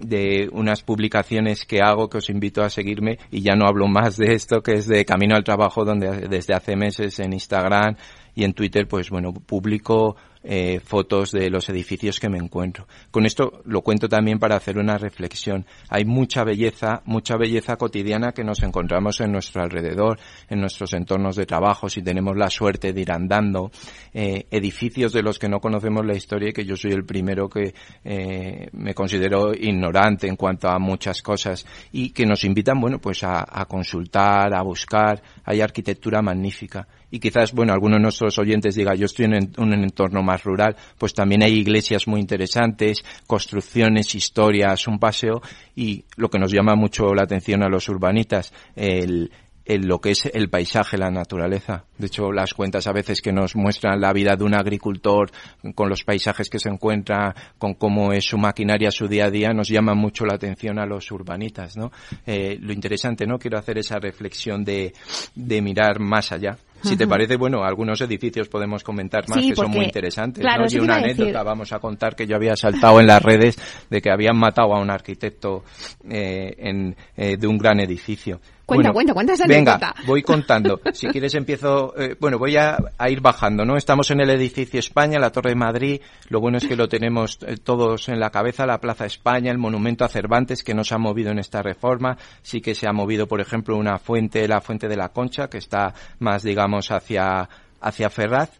de 0.00 0.48
unas 0.52 0.82
publicaciones 0.82 1.64
que 1.64 1.80
hago 1.80 2.08
que 2.08 2.18
os 2.18 2.30
invito 2.30 2.62
a 2.62 2.70
seguirme 2.70 3.18
y 3.30 3.40
ya 3.40 3.56
no 3.56 3.66
hablo 3.66 3.88
más 3.88 4.16
de 4.16 4.34
esto 4.34 4.62
que 4.62 4.74
es 4.74 4.86
de 4.86 5.04
Camino 5.04 5.34
al 5.34 5.44
Trabajo 5.44 5.84
donde 5.84 6.28
desde 6.28 6.54
hace 6.54 6.76
meses 6.76 7.18
en 7.18 7.32
Instagram 7.32 7.96
y 8.34 8.44
en 8.44 8.52
Twitter 8.52 8.86
pues 8.86 9.10
bueno 9.10 9.32
publico 9.32 10.16
eh, 10.42 10.80
fotos 10.80 11.32
de 11.32 11.50
los 11.50 11.68
edificios 11.68 12.20
que 12.20 12.28
me 12.28 12.38
encuentro. 12.38 12.86
Con 13.10 13.26
esto 13.26 13.60
lo 13.64 13.82
cuento 13.82 14.08
también 14.08 14.38
para 14.38 14.56
hacer 14.56 14.78
una 14.78 14.98
reflexión. 14.98 15.66
Hay 15.88 16.04
mucha 16.04 16.44
belleza, 16.44 17.02
mucha 17.04 17.36
belleza 17.36 17.76
cotidiana 17.76 18.32
que 18.32 18.44
nos 18.44 18.62
encontramos 18.62 19.20
en 19.20 19.32
nuestro 19.32 19.62
alrededor, 19.62 20.18
en 20.48 20.60
nuestros 20.60 20.92
entornos 20.94 21.36
de 21.36 21.46
trabajo, 21.46 21.88
si 21.88 22.02
tenemos 22.02 22.36
la 22.36 22.50
suerte 22.50 22.92
de 22.92 23.00
ir 23.00 23.12
andando, 23.12 23.70
eh, 24.12 24.46
edificios 24.50 25.12
de 25.12 25.22
los 25.22 25.38
que 25.38 25.48
no 25.48 25.60
conocemos 25.60 26.04
la 26.04 26.14
historia 26.14 26.50
y 26.50 26.52
que 26.52 26.64
yo 26.64 26.76
soy 26.76 26.92
el 26.92 27.04
primero 27.04 27.48
que 27.48 27.74
eh, 28.04 28.68
me 28.72 28.94
considero 28.94 29.52
ignorante 29.54 30.28
en 30.28 30.36
cuanto 30.36 30.68
a 30.68 30.78
muchas 30.78 31.22
cosas 31.22 31.66
y 31.92 32.10
que 32.10 32.26
nos 32.26 32.44
invitan, 32.44 32.80
bueno, 32.80 32.98
pues 32.98 33.22
a, 33.24 33.44
a 33.48 33.64
consultar, 33.66 34.54
a 34.54 34.62
buscar. 34.62 35.22
Hay 35.44 35.60
arquitectura 35.60 36.22
magnífica 36.22 36.86
y 37.10 37.18
quizás, 37.20 37.52
bueno, 37.52 37.72
alguno 37.72 37.96
de 37.96 38.02
nuestros 38.02 38.38
oyentes 38.38 38.74
diga, 38.74 38.94
yo 38.94 39.06
estoy 39.06 39.26
en 39.26 39.52
un 39.56 39.72
entorno 39.72 40.22
más 40.22 40.44
rural, 40.44 40.76
pues 40.98 41.14
también 41.14 41.42
hay 41.42 41.54
iglesias 41.54 42.06
muy 42.06 42.20
interesantes, 42.20 43.04
construcciones, 43.26 44.14
historias, 44.14 44.86
un 44.86 44.98
paseo 44.98 45.40
y 45.74 46.04
lo 46.16 46.28
que 46.28 46.38
nos 46.38 46.52
llama 46.52 46.74
mucho 46.74 47.14
la 47.14 47.22
atención 47.22 47.62
a 47.62 47.68
los 47.68 47.88
urbanitas, 47.88 48.52
el, 48.76 49.30
lo 49.68 50.00
que 50.00 50.10
es 50.10 50.26
el 50.32 50.48
paisaje, 50.48 50.96
la 50.96 51.10
naturaleza. 51.10 51.84
De 51.98 52.06
hecho, 52.06 52.32
las 52.32 52.54
cuentas 52.54 52.86
a 52.86 52.92
veces 52.92 53.20
que 53.20 53.32
nos 53.32 53.54
muestran 53.54 54.00
la 54.00 54.12
vida 54.12 54.34
de 54.34 54.44
un 54.44 54.54
agricultor 54.54 55.30
con 55.74 55.90
los 55.90 56.04
paisajes 56.04 56.48
que 56.48 56.58
se 56.58 56.70
encuentra, 56.70 57.34
con 57.58 57.74
cómo 57.74 58.12
es 58.12 58.24
su 58.24 58.38
maquinaria, 58.38 58.90
su 58.90 59.08
día 59.08 59.26
a 59.26 59.30
día, 59.30 59.50
nos 59.50 59.68
llaman 59.68 59.98
mucho 59.98 60.24
la 60.24 60.34
atención 60.34 60.78
a 60.78 60.86
los 60.86 61.10
urbanitas, 61.10 61.76
¿no? 61.76 61.90
Eh, 62.26 62.56
lo 62.60 62.72
interesante, 62.72 63.26
¿no? 63.26 63.38
Quiero 63.38 63.58
hacer 63.58 63.78
esa 63.78 63.98
reflexión 63.98 64.64
de, 64.64 64.94
de 65.34 65.60
mirar 65.60 66.00
más 66.00 66.32
allá. 66.32 66.56
Si 66.82 66.96
te 66.96 67.06
parece, 67.06 67.36
bueno, 67.36 67.64
algunos 67.64 68.00
edificios 68.00 68.48
podemos 68.48 68.84
comentar 68.84 69.28
más 69.28 69.38
que 69.38 69.54
son 69.54 69.70
muy 69.70 69.86
interesantes. 69.86 70.44
¿no? 70.44 70.66
Y 70.68 70.78
una 70.78 70.96
anécdota 70.96 71.42
vamos 71.42 71.72
a 71.72 71.78
contar 71.78 72.14
que 72.14 72.26
yo 72.26 72.36
había 72.36 72.56
saltado 72.56 73.00
en 73.00 73.06
las 73.06 73.22
redes 73.22 73.58
de 73.90 74.00
que 74.00 74.10
habían 74.10 74.36
matado 74.36 74.74
a 74.74 74.80
un 74.80 74.90
arquitecto 74.90 75.64
eh, 76.08 76.54
en, 76.58 76.96
eh, 77.16 77.36
de 77.36 77.46
un 77.46 77.58
gran 77.58 77.80
edificio. 77.80 78.40
Cuenta, 78.68 78.92
cuenta, 78.92 79.14
cuenta 79.14 79.32
esa 79.32 79.46
Venga, 79.46 79.94
voy 80.06 80.22
contando. 80.22 80.78
Si 80.92 81.06
quieres 81.06 81.34
empiezo, 81.34 81.98
eh, 81.98 82.16
bueno, 82.20 82.38
voy 82.38 82.54
a, 82.58 82.76
ir 83.08 83.22
bajando, 83.22 83.64
¿no? 83.64 83.78
Estamos 83.78 84.10
en 84.10 84.20
el 84.20 84.28
edificio 84.28 84.78
España, 84.78 85.18
la 85.18 85.30
Torre 85.30 85.52
de 85.52 85.56
Madrid. 85.56 86.02
Lo 86.28 86.38
bueno 86.42 86.58
es 86.58 86.66
que 86.66 86.76
lo 86.76 86.86
tenemos 86.86 87.38
eh, 87.46 87.56
todos 87.56 88.10
en 88.10 88.20
la 88.20 88.28
cabeza, 88.28 88.66
la 88.66 88.78
Plaza 88.78 89.06
España, 89.06 89.50
el 89.50 89.56
monumento 89.56 90.04
a 90.04 90.10
Cervantes 90.10 90.62
que 90.62 90.74
nos 90.74 90.92
ha 90.92 90.98
movido 90.98 91.30
en 91.30 91.38
esta 91.38 91.62
reforma. 91.62 92.18
Sí 92.42 92.60
que 92.60 92.74
se 92.74 92.86
ha 92.86 92.92
movido, 92.92 93.26
por 93.26 93.40
ejemplo, 93.40 93.74
una 93.74 93.98
fuente, 93.98 94.46
la 94.46 94.60
fuente 94.60 94.86
de 94.86 94.96
la 94.98 95.08
Concha, 95.08 95.48
que 95.48 95.56
está 95.56 95.94
más, 96.18 96.42
digamos, 96.42 96.90
hacia, 96.90 97.48
hacia 97.80 98.10
Ferraz 98.10 98.50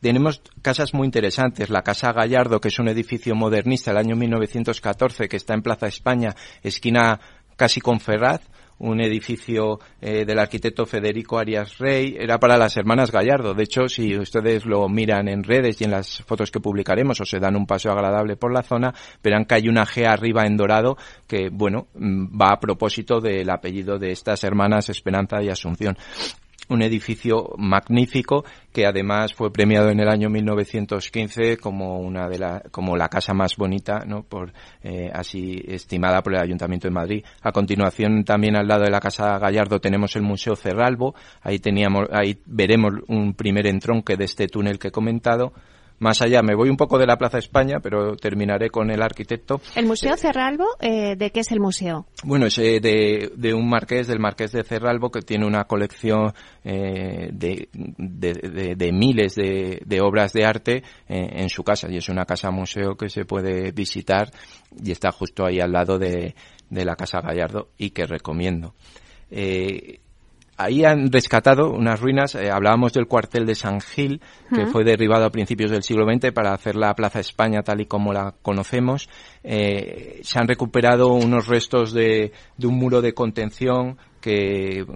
tenemos 0.00 0.42
casas 0.60 0.92
muy 0.92 1.06
interesantes. 1.06 1.70
La 1.70 1.82
Casa 1.82 2.12
Gallardo, 2.12 2.60
que 2.60 2.68
es 2.68 2.78
un 2.78 2.88
edificio 2.88 3.34
modernista 3.34 3.90
del 3.90 3.98
año 3.98 4.16
1914, 4.16 5.28
que 5.28 5.36
está 5.36 5.54
en 5.54 5.62
Plaza 5.62 5.86
España, 5.86 6.34
esquina 6.62 7.20
casi 7.56 7.80
con 7.80 8.00
Ferraz 8.00 8.42
un 8.78 9.00
edificio 9.00 9.78
eh, 10.00 10.24
del 10.24 10.38
arquitecto 10.38 10.86
Federico 10.86 11.38
Arias 11.38 11.78
Rey, 11.78 12.16
era 12.18 12.38
para 12.38 12.56
las 12.56 12.76
hermanas 12.76 13.10
Gallardo. 13.10 13.54
De 13.54 13.64
hecho, 13.64 13.88
si 13.88 14.16
ustedes 14.16 14.64
lo 14.66 14.88
miran 14.88 15.28
en 15.28 15.42
redes 15.42 15.80
y 15.80 15.84
en 15.84 15.92
las 15.92 16.22
fotos 16.22 16.50
que 16.50 16.60
publicaremos 16.60 17.20
o 17.20 17.24
se 17.24 17.38
dan 17.38 17.56
un 17.56 17.66
paseo 17.66 17.92
agradable 17.92 18.36
por 18.36 18.52
la 18.52 18.62
zona, 18.62 18.94
verán 19.22 19.44
que 19.44 19.54
hay 19.54 19.68
una 19.68 19.86
G 19.86 20.06
arriba 20.06 20.44
en 20.46 20.56
dorado 20.56 20.96
que, 21.26 21.48
bueno, 21.50 21.88
mm, 21.94 22.40
va 22.40 22.52
a 22.52 22.60
propósito 22.60 23.20
del 23.20 23.50
apellido 23.50 23.98
de 23.98 24.12
estas 24.12 24.44
hermanas 24.44 24.88
Esperanza 24.88 25.42
y 25.42 25.48
Asunción. 25.48 25.96
Un 26.68 26.82
edificio 26.82 27.50
magnífico 27.56 28.44
que 28.72 28.86
además 28.86 29.34
fue 29.34 29.52
premiado 29.52 29.90
en 29.90 30.00
el 30.00 30.08
año 30.08 30.28
1915 30.30 31.58
como 31.58 32.00
una 32.00 32.28
de 32.28 32.38
la 32.38 32.62
como 32.70 32.96
la 32.96 33.08
casa 33.08 33.34
más 33.34 33.56
bonita 33.56 34.04
no 34.06 34.22
por 34.22 34.52
eh, 34.82 35.10
así 35.12 35.62
estimada 35.66 36.22
por 36.22 36.34
el 36.34 36.40
Ayuntamiento 36.40 36.88
de 36.88 36.94
Madrid. 36.94 37.24
A 37.42 37.52
continuación 37.52 38.24
también 38.24 38.56
al 38.56 38.66
lado 38.66 38.84
de 38.84 38.90
la 38.90 39.00
casa 39.00 39.38
Gallardo 39.38 39.80
tenemos 39.80 40.16
el 40.16 40.22
Museo 40.22 40.56
Cerralbo. 40.56 41.14
Ahí 41.42 41.58
teníamos 41.58 42.08
ahí 42.12 42.38
veremos 42.46 42.94
un 43.08 43.34
primer 43.34 43.66
entronque 43.66 44.16
de 44.16 44.24
este 44.24 44.48
túnel 44.48 44.78
que 44.78 44.88
he 44.88 44.92
comentado 44.92 45.52
más 45.98 46.22
allá. 46.22 46.42
Me 46.42 46.54
voy 46.54 46.68
un 46.68 46.76
poco 46.76 46.98
de 46.98 47.06
la 47.06 47.16
Plaza 47.16 47.38
España, 47.38 47.78
pero 47.82 48.16
terminaré 48.16 48.70
con 48.70 48.90
el 48.90 49.02
arquitecto. 49.02 49.60
¿El 49.74 49.86
Museo 49.86 50.16
Cerralbo? 50.16 50.66
Eh, 50.80 51.16
¿De 51.16 51.30
qué 51.30 51.40
es 51.40 51.52
el 51.52 51.60
museo? 51.60 52.06
Bueno, 52.24 52.46
es 52.46 52.58
eh, 52.58 52.80
de, 52.80 53.32
de, 53.36 53.54
un 53.54 53.68
marqués, 53.68 54.06
del 54.06 54.20
marqués 54.20 54.52
de 54.52 54.64
Cerralbo, 54.64 55.10
que 55.10 55.22
tiene 55.22 55.46
una 55.46 55.64
colección 55.64 56.32
eh, 56.64 57.30
de, 57.32 57.68
de, 57.72 58.74
de, 58.76 58.92
miles 58.92 59.34
de, 59.34 60.00
obras 60.00 60.32
de 60.32 60.44
arte 60.44 60.82
en 61.08 61.48
su 61.48 61.62
casa. 61.62 61.88
Y 61.90 61.96
es 61.96 62.08
una 62.08 62.24
casa 62.24 62.50
museo 62.50 62.96
que 62.96 63.08
se 63.08 63.24
puede 63.24 63.72
visitar 63.72 64.30
y 64.82 64.90
está 64.90 65.10
justo 65.12 65.44
ahí 65.44 65.60
al 65.60 65.72
lado 65.72 65.98
de, 65.98 66.34
la 66.70 66.96
Casa 66.96 67.20
Gallardo 67.20 67.68
y 67.78 67.90
que 67.90 68.04
recomiendo. 68.04 68.74
Eh, 69.30 70.00
ahí 70.56 70.84
han 70.84 71.10
rescatado 71.10 71.70
unas 71.70 72.00
ruinas. 72.00 72.34
Eh, 72.34 72.50
hablábamos 72.50 72.92
del 72.92 73.06
cuartel 73.06 73.46
de 73.46 73.54
San 73.54 73.80
Gil, 73.80 74.20
que 74.54 74.66
fue 74.66 74.84
derribado 74.84 75.24
a 75.24 75.30
principios 75.30 75.70
del 75.70 75.82
siglo 75.82 76.04
XX 76.06 76.32
para 76.32 76.52
hacer 76.52 76.76
la 76.76 76.94
Plaza 76.94 77.20
España 77.20 77.62
tal 77.62 77.80
y 77.80 77.86
como 77.86 78.12
la 78.12 78.34
conocemos. 78.42 79.08
Eh, 79.42 80.20
se 80.22 80.38
han 80.38 80.48
recuperado 80.48 81.12
unos 81.12 81.46
restos 81.46 81.92
de, 81.92 82.32
de 82.56 82.66
un 82.66 82.76
muro 82.76 83.00
de 83.02 83.14
contención 83.14 83.98
que, 84.20 84.86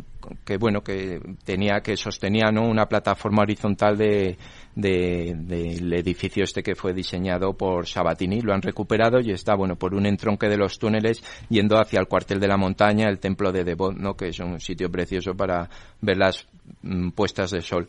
que 0.45 0.57
bueno 0.57 0.83
que 0.83 1.21
tenía 1.45 1.81
que 1.81 1.97
sostenía 1.97 2.51
¿no? 2.51 2.69
una 2.69 2.87
plataforma 2.87 3.43
horizontal 3.43 3.97
de 3.97 4.37
del 4.79 5.93
edificio 5.93 6.45
este 6.45 6.63
que 6.63 6.77
fue 6.77 6.93
diseñado 6.93 7.53
por 7.53 7.89
Sabatini. 7.89 8.43
Lo 8.43 8.55
han 8.55 8.63
recuperado 8.63 9.19
y 9.19 9.33
está 9.33 9.57
bueno 9.57 9.75
por 9.75 9.93
un 9.93 10.07
entronque 10.07 10.49
de 10.49 10.57
los 10.57 10.79
túneles 10.79 11.23
yendo 11.49 11.79
hacia 11.79 11.99
el 11.99 12.07
cuartel 12.07 12.39
de 12.39 12.47
la 12.47 12.57
montaña 12.57 13.09
el 13.09 13.19
templo 13.19 13.51
de 13.51 13.65
Devot 13.65 13.97
no 13.97 14.15
que 14.15 14.29
es 14.29 14.39
un 14.39 14.61
sitio 14.61 14.89
precioso 14.89 15.35
para 15.35 15.69
ver 16.01 16.17
las 16.17 16.47
mm, 16.83 17.11
puestas 17.11 17.51
de 17.51 17.61
sol. 17.61 17.89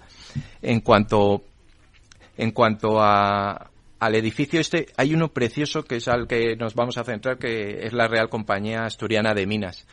En 0.64 0.80
cuanto 0.80 1.44
en 2.38 2.52
cuanto 2.52 3.00
a, 3.00 3.70
al 4.00 4.16
edificio 4.16 4.60
este 4.60 4.88
hay 4.98 5.14
uno 5.14 5.28
precioso 5.28 5.84
que 5.84 5.98
es 5.98 6.08
al 6.08 6.28
que 6.28 6.56
nos 6.56 6.74
vamos 6.74 6.98
a 6.98 7.04
centrar 7.04 7.38
que 7.38 7.86
es 7.86 7.94
la 7.94 8.08
Real 8.08 8.30
Compañía 8.30 8.86
Asturiana 8.86 9.36
de 9.36 9.46
Minas 9.46 9.86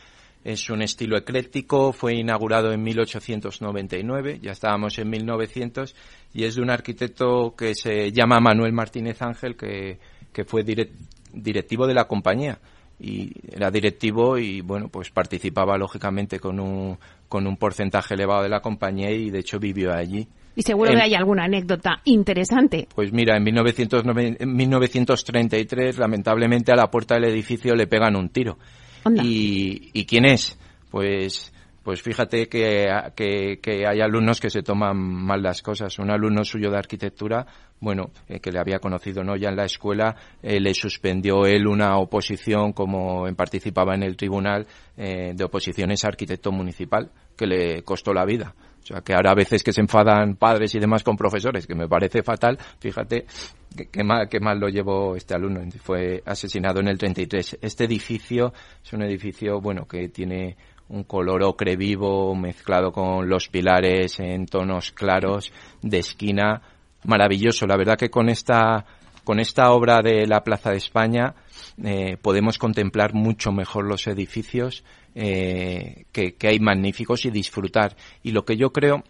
es 0.47 0.71
un 0.71 0.81
estilo 0.81 1.17
ecléctico, 1.17 1.93
fue 1.93 2.15
inaugurado 2.15 2.73
en 2.73 2.81
1899, 2.81 4.39
ya 4.41 4.53
estábamos 4.53 4.97
en 4.97 5.11
1900, 5.11 5.93
y 6.35 6.45
es 6.45 6.55
de 6.55 6.63
un 6.63 6.71
arquitecto 6.71 7.57
que 7.57 7.75
se 7.75 8.13
llama 8.13 8.39
Manuel 8.39 8.73
Martínez 8.73 9.21
Ángel, 9.23 9.57
que, 9.57 9.99
que 10.33 10.45
fue 10.45 10.63
directivo 10.63 11.89
de 11.89 11.95
la 11.95 12.05
compañía. 12.05 12.61
Y 13.01 13.33
era 13.53 13.73
directivo 13.73 14.39
y, 14.39 14.61
bueno, 14.61 14.89
pues 14.89 15.11
participaba 15.11 15.77
lógicamente 15.77 16.39
con 16.39 16.61
un, 16.61 16.97
con 17.29 17.45
un 17.47 17.57
porcentaje 17.57 18.15
elevado 18.15 18.45
de 18.45 18.49
la 18.49 18.61
compañía 18.61 19.11
y, 19.11 19.31
de 19.31 19.41
hecho, 19.41 19.59
vivió 19.59 19.93
allí. 19.93 20.29
Y 20.55 20.63
seguro 20.63 20.93
que 20.93 21.03
hay 21.03 21.15
alguna 21.15 21.45
anécdota 21.45 22.01
interesante. 22.05 22.87
Pues 22.95 23.13
mira, 23.13 23.37
en, 23.37 23.49
en 23.49 24.57
1933, 24.57 25.99
lamentablemente, 25.99 26.71
a 26.71 26.77
la 26.77 26.89
puerta 26.89 27.17
del 27.17 27.25
edificio 27.25 27.75
le 27.75 27.89
pegan 27.89 28.15
un 28.15 28.29
tiro 28.29 28.57
¿Y, 29.23 30.05
quién 30.07 30.25
es? 30.25 30.59
Pues 30.91 31.53
pues 31.83 32.03
fíjate 32.03 32.49
que, 32.49 32.89
que, 33.15 33.87
hay 33.87 34.01
alumnos 34.01 34.41
que 34.41 34.51
se 34.51 34.63
toman 34.63 34.97
mal 34.97 35.41
las 35.41 35.63
cosas. 35.63 36.01
Un 36.01 36.11
alumno 36.11 36.43
suyo 36.43 36.69
de 36.69 36.79
arquitectura, 36.79 37.47
bueno, 37.79 38.11
eh, 38.29 38.41
que 38.41 38.51
le 38.51 38.59
había 38.59 38.81
conocido 38.81 39.23
no 39.23 39.37
ya 39.37 39.51
en 39.51 39.57
la 39.57 39.67
escuela, 39.67 40.17
eh, 40.43 40.59
le 40.59 40.75
suspendió 40.75 41.47
él 41.47 41.69
una 41.69 41.99
oposición 41.99 42.73
como 42.73 43.33
participaba 43.37 43.95
en 43.95 44.03
el 44.03 44.17
tribunal 44.17 44.67
eh, 44.97 45.33
de 45.33 45.45
oposiciones 45.45 46.05
a 46.05 46.09
arquitecto 46.09 46.51
municipal, 46.51 47.13
que 47.37 47.47
le 47.47 47.83
costó 47.83 48.13
la 48.13 48.25
vida. 48.25 48.53
O 48.87 48.89
sea, 48.89 49.01
que 49.01 49.15
ahora 49.15 49.33
a 49.33 49.35
veces 49.35 49.65
que 49.65 49.73
se 49.73 49.81
enfadan 49.81 50.37
padres 50.37 50.73
y 50.77 50.79
demás 50.79 51.03
con 51.03 51.17
profesores, 51.17 51.67
que 51.67 51.75
me 51.75 51.89
parece 51.89 52.23
fatal, 52.23 52.57
fíjate 52.79 53.27
qué 53.91 54.05
mal, 54.05 54.29
qué 54.29 54.39
mal 54.39 54.61
lo 54.61 54.69
llevó 54.69 55.17
este 55.17 55.35
alumno. 55.35 55.61
Fue 55.83 56.23
asesinado 56.25 56.79
en 56.79 56.87
el 56.87 56.97
33. 56.97 57.59
Este 57.63 57.83
edificio 57.83 58.53
es 58.85 58.93
un 58.93 59.03
edificio, 59.03 59.61
bueno, 59.61 59.89
que 59.89 60.09
tiene 60.11 60.57
un 60.89 61.03
color 61.03 61.43
ocre 61.43 61.75
vivo 61.75 62.33
mezclado 62.37 62.93
con 62.93 63.29
los 63.29 63.49
pilares 63.49 64.21
en 64.21 64.47
tonos 64.47 64.93
claros 64.93 65.53
de 65.83 65.99
esquina. 65.99 66.63
Maravilloso. 67.07 67.67
La 67.67 67.77
verdad 67.77 67.99
que 67.99 68.09
con 68.09 68.29
esta, 68.29 68.87
con 69.25 69.41
esta 69.41 69.73
obra 69.73 70.01
de 70.01 70.29
la 70.29 70.45
Plaza 70.45 70.71
de 70.71 70.77
España 70.77 71.35
eh, 71.83 72.19
podemos 72.23 72.57
contemplar 72.57 73.15
mucho 73.15 73.51
mejor 73.51 73.85
los 73.85 74.07
edificios 74.07 74.85
eh, 75.19 76.05
que, 76.13 76.37
hay 76.43 76.61
magníficos 76.61 77.25
y 77.25 77.31
disfrutar. 77.31 77.97
Y 78.23 78.33
lo 78.33 78.45
que 78.45 78.57
yo 78.57 78.71
creo 78.71 79.03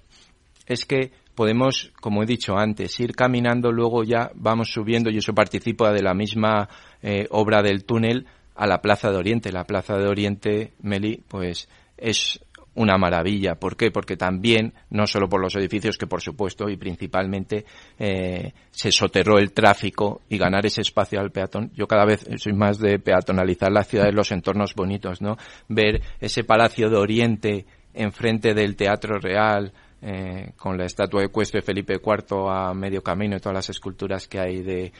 es 0.66 0.84
que 0.84 1.10
podemos, 1.34 1.90
como 2.00 2.22
he 2.22 2.26
dicho 2.26 2.56
antes, 2.56 2.98
ir 3.00 3.12
caminando, 3.16 3.72
luego 3.72 4.04
ya 4.04 4.30
vamos 4.36 4.70
subiendo, 4.70 5.10
y 5.10 5.18
eso 5.18 5.34
participa 5.34 5.92
de 5.92 6.02
la 6.02 6.14
misma 6.14 6.68
eh, 7.02 7.26
obra 7.30 7.60
del 7.60 7.84
túnel, 7.84 8.26
a 8.54 8.66
la 8.66 8.80
Plaza 8.80 9.10
de 9.10 9.16
Oriente. 9.16 9.50
La 9.50 9.64
Plaza 9.64 9.98
de 9.98 10.06
Oriente, 10.06 10.72
Meli, 10.80 11.22
pues 11.28 11.68
es 11.96 12.40
una 12.76 12.96
maravilla. 12.96 13.56
¿Por 13.56 13.76
qué? 13.76 13.90
Porque 13.90 14.16
también, 14.16 14.72
no 14.90 15.06
solo 15.06 15.28
por 15.28 15.40
los 15.40 15.54
edificios, 15.56 15.98
que 15.98 16.06
por 16.06 16.22
supuesto 16.22 16.68
y 16.68 16.76
principalmente 16.76 17.64
eh, 17.98 18.52
se 18.70 18.92
soterró 18.92 19.38
el 19.38 19.52
tráfico 19.52 20.22
y 20.28 20.38
ganar 20.38 20.64
ese 20.64 20.82
espacio 20.82 21.20
al 21.20 21.30
peatón. 21.30 21.70
Yo 21.74 21.86
cada 21.86 22.04
vez 22.04 22.26
soy 22.36 22.52
más 22.52 22.78
de 22.78 22.98
peatonalizar 22.98 23.72
la 23.72 23.84
ciudad 23.84 24.06
los 24.12 24.32
entornos 24.32 24.74
bonitos, 24.74 25.20
¿no? 25.20 25.36
Ver 25.68 26.00
ese 26.20 26.44
Palacio 26.44 26.88
de 26.88 26.96
Oriente 26.96 27.66
enfrente 27.94 28.54
del 28.54 28.76
Teatro 28.76 29.18
Real, 29.18 29.72
eh, 30.02 30.52
con 30.56 30.76
la 30.76 30.84
estatua 30.84 31.20
de 31.20 31.26
ecuestre 31.26 31.62
Felipe 31.62 31.94
IV 31.94 32.48
a 32.50 32.74
medio 32.74 33.02
camino 33.02 33.36
y 33.36 33.40
todas 33.40 33.54
las 33.54 33.70
esculturas 33.70 34.28
que 34.28 34.38
hay 34.38 34.62
de, 34.62 34.92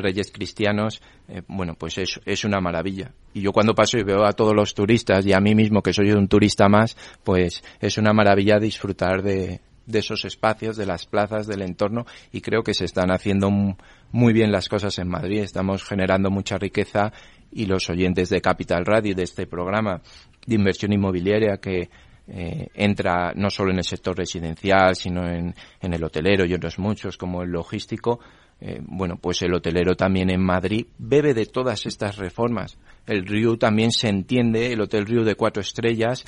reyes 0.00 0.30
cristianos, 0.30 1.02
eh, 1.28 1.42
bueno, 1.48 1.74
pues 1.74 1.98
es, 1.98 2.20
es 2.24 2.44
una 2.44 2.60
maravilla. 2.60 3.12
Y 3.34 3.42
yo 3.42 3.52
cuando 3.52 3.74
paso 3.74 3.98
y 3.98 4.02
veo 4.02 4.24
a 4.24 4.32
todos 4.32 4.54
los 4.54 4.74
turistas 4.74 5.26
y 5.26 5.32
a 5.32 5.40
mí 5.40 5.54
mismo 5.54 5.82
que 5.82 5.92
soy 5.92 6.12
un 6.12 6.28
turista 6.28 6.68
más, 6.68 6.96
pues 7.24 7.62
es 7.80 7.98
una 7.98 8.12
maravilla 8.12 8.58
disfrutar 8.58 9.22
de, 9.22 9.60
de 9.90 9.98
esos 9.98 10.24
espacios, 10.24 10.76
de 10.76 10.86
las 10.86 11.06
plazas, 11.06 11.46
del 11.46 11.62
entorno 11.62 12.06
y 12.32 12.40
creo 12.40 12.62
que 12.62 12.74
se 12.74 12.84
están 12.84 13.10
haciendo 13.10 13.50
muy 14.12 14.32
bien 14.32 14.52
las 14.52 14.68
cosas 14.68 14.98
en 14.98 15.08
Madrid. 15.08 15.40
Estamos 15.40 15.84
generando 15.84 16.30
mucha 16.30 16.58
riqueza 16.58 17.12
y 17.52 17.66
los 17.66 17.90
oyentes 17.90 18.28
de 18.28 18.40
Capital 18.40 18.86
Radio 18.86 19.14
de 19.14 19.24
este 19.24 19.46
programa 19.46 20.02
de 20.46 20.54
inversión 20.54 20.92
inmobiliaria 20.92 21.58
que 21.58 21.90
eh, 22.32 22.68
entra 22.74 23.32
no 23.34 23.50
solo 23.50 23.72
en 23.72 23.78
el 23.78 23.84
sector 23.84 24.16
residencial, 24.16 24.94
sino 24.94 25.28
en, 25.28 25.54
en 25.80 25.94
el 25.94 26.04
hotelero 26.04 26.44
y 26.44 26.54
otros 26.54 26.78
muchos, 26.78 27.16
como 27.16 27.42
el 27.42 27.50
logístico, 27.50 28.20
eh, 28.60 28.78
bueno, 28.82 29.16
pues 29.16 29.40
el 29.42 29.54
hotelero 29.54 29.96
también 29.96 30.30
en 30.30 30.42
Madrid 30.42 30.86
bebe 30.98 31.32
de 31.32 31.46
todas 31.46 31.86
estas 31.86 32.18
reformas. 32.18 32.78
El 33.06 33.26
Río 33.26 33.56
también 33.56 33.90
se 33.90 34.08
entiende, 34.08 34.72
el 34.72 34.82
Hotel 34.82 35.06
Río 35.06 35.24
de 35.24 35.34
cuatro 35.34 35.62
estrellas, 35.62 36.24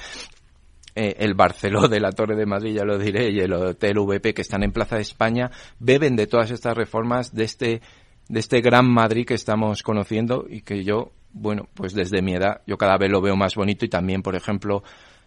eh, 0.95 1.17
el 1.19 1.35
Barceló 1.35 1.89
de 1.89 2.01
la 2.01 2.11
Torre 2.11 2.35
de 2.35 2.47
Madrid, 2.47 2.75
ya 2.75 2.85
lo 2.85 2.99
diré, 2.99 3.31
y 3.31 3.39
el 3.41 3.53
Hotel 3.53 3.99
VP 3.99 4.33
que 4.33 4.43
están 4.43 4.63
en 4.63 4.73
Plaza 4.73 4.97
de 4.97 5.03
España, 5.03 5.51
beben 5.79 6.17
de 6.17 6.27
todas 6.27 6.51
estas 6.51 6.75
reformas 6.75 7.35
de 7.35 7.45
este, 7.45 7.83
de 8.29 8.41
este 8.41 8.63
gran 8.63 8.91
Madrid 8.91 9.27
que 9.27 9.35
estamos 9.35 9.83
conociendo 9.83 10.47
y 10.49 10.63
que 10.63 10.85
yo, 10.85 11.13
bueno, 11.35 11.69
pues 11.75 11.93
desde 11.93 12.23
mi 12.23 12.35
edad, 12.35 12.63
yo 12.67 12.79
cada 12.79 12.97
vez 12.97 13.11
lo 13.11 13.21
veo 13.21 13.37
más 13.37 13.55
bonito 13.55 13.85
y 13.85 13.91
también, 13.91 14.23
por 14.23 14.37
ejemplo, 14.37 14.83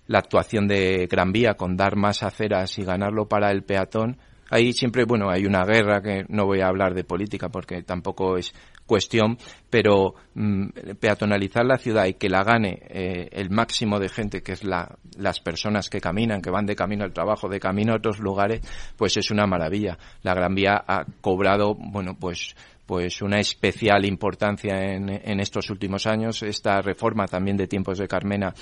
la 0.07 0.19
actuación 0.19 0.67
de 0.67 1.07
Gran 1.09 1.31
Vía 1.31 1.55
con 1.55 1.75
dar 1.75 1.95
más 1.95 2.23
aceras 2.23 2.77
y 2.77 2.83
ganarlo 2.83 3.27
para 3.27 3.51
el 3.51 3.63
peatón, 3.63 4.17
ahí 4.49 4.73
siempre, 4.73 5.05
bueno, 5.05 5.29
hay 5.29 5.45
una 5.45 5.63
guerra 5.63 6.01
que 6.01 6.25
no 6.29 6.45
voy 6.45 6.61
a 6.61 6.67
hablar 6.67 6.93
de 6.93 7.03
política 7.03 7.49
porque 7.49 7.83
tampoco 7.83 8.37
es 8.37 8.53
cuestión, 8.85 9.37
pero 9.69 10.13
mm, 10.35 10.69
peatonalizar 10.99 11.65
la 11.65 11.77
ciudad 11.77 12.05
y 12.05 12.13
que 12.13 12.29
la 12.29 12.43
gane 12.43 12.79
eh, 12.87 13.29
el 13.31 13.49
máximo 13.49 13.99
de 13.99 14.09
gente, 14.09 14.43
que 14.43 14.51
es 14.51 14.63
la, 14.63 14.95
las 15.17 15.39
personas 15.39 15.89
que 15.89 15.99
caminan, 15.99 16.41
que 16.41 16.51
van 16.51 16.65
de 16.65 16.75
camino 16.75 17.03
al 17.03 17.13
trabajo, 17.13 17.49
de 17.49 17.59
camino 17.59 17.93
a 17.93 17.97
otros 17.97 18.19
lugares, 18.19 18.61
pues 18.95 19.17
es 19.17 19.31
una 19.31 19.47
maravilla. 19.47 19.97
La 20.21 20.33
Gran 20.33 20.53
Vía 20.53 20.83
ha 20.87 21.05
cobrado, 21.21 21.75
bueno, 21.75 22.15
pues 22.19 22.55
pues 22.85 23.23
una 23.23 23.39
especial 23.39 24.05
importancia 24.05 24.75
en, 24.77 25.09
en 25.09 25.39
estos 25.39 25.71
últimos 25.71 26.05
años. 26.05 26.43
Esta 26.43 26.81
reforma 26.83 27.25
también 27.25 27.57
de 27.57 27.65
tiempos 27.65 27.97
de 27.97 28.07
Carmena 28.07 28.53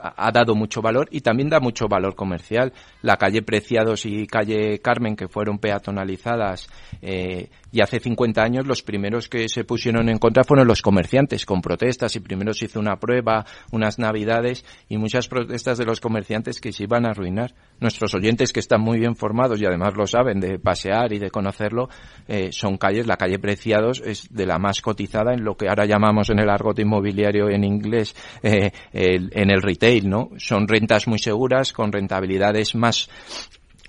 ha 0.00 0.30
dado 0.30 0.54
mucho 0.54 0.80
valor 0.80 1.08
y 1.10 1.20
también 1.20 1.48
da 1.48 1.60
mucho 1.60 1.88
valor 1.88 2.14
comercial. 2.14 2.72
La 3.02 3.16
calle 3.16 3.42
Preciados 3.42 4.06
y 4.06 4.26
calle 4.26 4.80
Carmen, 4.80 5.16
que 5.16 5.28
fueron 5.28 5.58
peatonalizadas 5.58 6.68
eh, 7.02 7.50
y 7.70 7.80
hace 7.80 8.00
50 8.00 8.42
años, 8.42 8.66
los 8.66 8.82
primeros 8.82 9.28
que 9.28 9.48
se 9.48 9.64
pusieron 9.64 10.08
en 10.08 10.18
contra 10.18 10.44
fueron 10.44 10.66
los 10.66 10.82
comerciantes, 10.82 11.44
con 11.44 11.60
protestas 11.60 12.16
y 12.16 12.20
primero 12.20 12.52
se 12.52 12.66
hizo 12.66 12.80
una 12.80 12.96
prueba, 12.96 13.44
unas 13.72 13.98
navidades 13.98 14.64
y 14.88 14.96
muchas 14.96 15.28
protestas 15.28 15.78
de 15.78 15.84
los 15.84 16.00
comerciantes 16.00 16.60
que 16.60 16.72
se 16.72 16.84
iban 16.84 17.06
a 17.06 17.10
arruinar. 17.10 17.54
Nuestros 17.80 18.14
oyentes 18.14 18.52
que 18.52 18.60
están 18.60 18.80
muy 18.80 18.98
bien 18.98 19.16
formados 19.16 19.60
y 19.60 19.66
además 19.66 19.94
lo 19.96 20.06
saben 20.06 20.40
de 20.40 20.58
pasear 20.58 21.12
y 21.12 21.18
de 21.18 21.30
conocerlo, 21.30 21.88
eh, 22.26 22.50
son 22.52 22.76
calles, 22.76 23.06
la 23.06 23.16
calle 23.16 23.38
Preciados 23.38 24.02
es 24.04 24.32
de 24.32 24.46
la 24.46 24.58
más 24.58 24.80
cotizada 24.80 25.32
en 25.32 25.44
lo 25.44 25.56
que 25.56 25.68
ahora 25.68 25.86
llamamos 25.86 26.30
en 26.30 26.38
el 26.38 26.50
argot 26.50 26.78
inmobiliario 26.78 27.48
en 27.48 27.64
inglés, 27.64 28.14
eh, 28.42 28.72
en 28.92 29.50
el 29.50 29.62
retail 29.62 30.08
¿no? 30.08 30.30
Son 30.36 30.66
rentas 30.68 31.06
muy 31.08 31.18
seguras, 31.18 31.72
con 31.72 31.92
rentabilidades 31.92 32.74
más, 32.74 33.08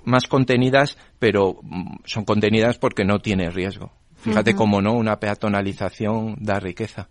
más 0.05 0.27
contenidas, 0.27 0.97
pero 1.19 1.59
mm, 1.61 1.97
son 2.05 2.25
contenidas 2.25 2.77
porque 2.77 3.05
no 3.05 3.19
tiene 3.19 3.49
riesgo. 3.49 3.91
Fíjate 4.21 4.53
cómo 4.53 4.81
no, 4.81 4.93
una 4.93 5.17
peatonalización 5.17 6.35
da 6.41 6.59
riqueza. 6.59 7.07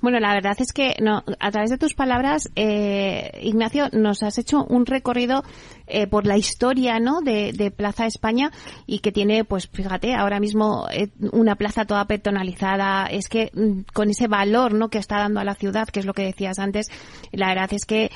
Bueno, 0.00 0.18
la 0.20 0.34
verdad 0.34 0.56
es 0.58 0.72
que 0.72 0.96
no, 1.00 1.22
a 1.38 1.50
través 1.50 1.70
de 1.70 1.78
tus 1.78 1.94
palabras, 1.94 2.50
eh, 2.56 3.30
Ignacio, 3.42 3.88
nos 3.92 4.22
has 4.22 4.36
hecho 4.36 4.64
un 4.64 4.84
recorrido 4.84 5.44
eh, 5.90 6.06
por 6.06 6.26
la 6.26 6.36
historia 6.36 6.98
¿no? 6.98 7.20
de, 7.20 7.72
Plaza 7.76 8.06
España 8.06 8.50
y 8.86 8.98
que 8.98 9.12
tiene, 9.12 9.44
pues 9.44 9.68
fíjate, 9.68 10.14
ahora 10.14 10.40
mismo 10.40 10.86
eh, 10.92 11.08
una 11.32 11.56
plaza 11.56 11.84
toda 11.84 12.04
peatonalizada. 12.06 13.06
Es 13.06 13.28
que 13.28 13.50
mm, 13.54 13.92
con 13.92 14.10
ese 14.10 14.26
valor 14.26 14.72
¿no? 14.74 14.88
que 14.88 14.98
está 14.98 15.18
dando 15.18 15.40
a 15.40 15.44
la 15.44 15.54
ciudad, 15.54 15.88
que 15.88 16.00
es 16.00 16.06
lo 16.06 16.14
que 16.14 16.24
decías 16.24 16.58
antes, 16.58 16.86
la 17.32 17.48
verdad 17.48 17.72
es 17.72 17.84
que 17.84 18.10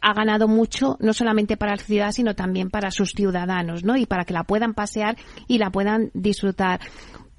ha 0.00 0.14
ganado 0.14 0.46
mucho, 0.46 0.96
no 1.00 1.12
solamente 1.12 1.56
para 1.56 1.72
la 1.72 1.82
ciudad, 1.82 2.12
sino 2.12 2.34
también 2.34 2.70
para 2.70 2.90
sus 2.90 3.10
ciudadanos, 3.10 3.82
¿no? 3.82 3.96
Y 3.96 4.06
para 4.06 4.24
que 4.24 4.32
la 4.32 4.44
puedan 4.44 4.72
pasear 4.72 5.16
y 5.48 5.58
la 5.58 5.70
puedan 5.70 6.10
disfrutar. 6.14 6.80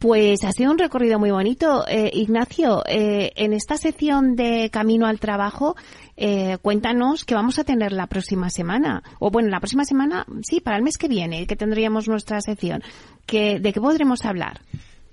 Pues 0.03 0.43
ha 0.43 0.51
sido 0.51 0.69
un 0.69 0.77
recorrido 0.77 1.17
muy 1.17 1.31
bonito. 1.31 1.87
Eh, 1.87 2.11
Ignacio, 2.13 2.83
eh, 2.85 3.31
en 3.37 3.53
esta 3.53 3.77
sección 3.77 4.35
de 4.35 4.69
Camino 4.69 5.07
al 5.07 5.17
Trabajo, 5.17 5.77
eh, 6.17 6.57
cuéntanos 6.61 7.23
qué 7.23 7.35
vamos 7.35 7.57
a 7.57 7.63
tener 7.63 7.93
la 7.93 8.07
próxima 8.07 8.49
semana. 8.49 9.01
O 9.19 9.31
bueno, 9.31 9.47
la 9.47 9.61
próxima 9.61 9.85
semana, 9.85 10.25
sí, 10.41 10.59
para 10.59 10.75
el 10.75 10.83
mes 10.83 10.97
que 10.97 11.07
viene, 11.07 11.47
que 11.47 11.55
tendríamos 11.55 12.09
nuestra 12.09 12.41
sección. 12.41 12.83
¿De 13.31 13.71
qué 13.73 13.79
podremos 13.79 14.25
hablar? 14.25 14.59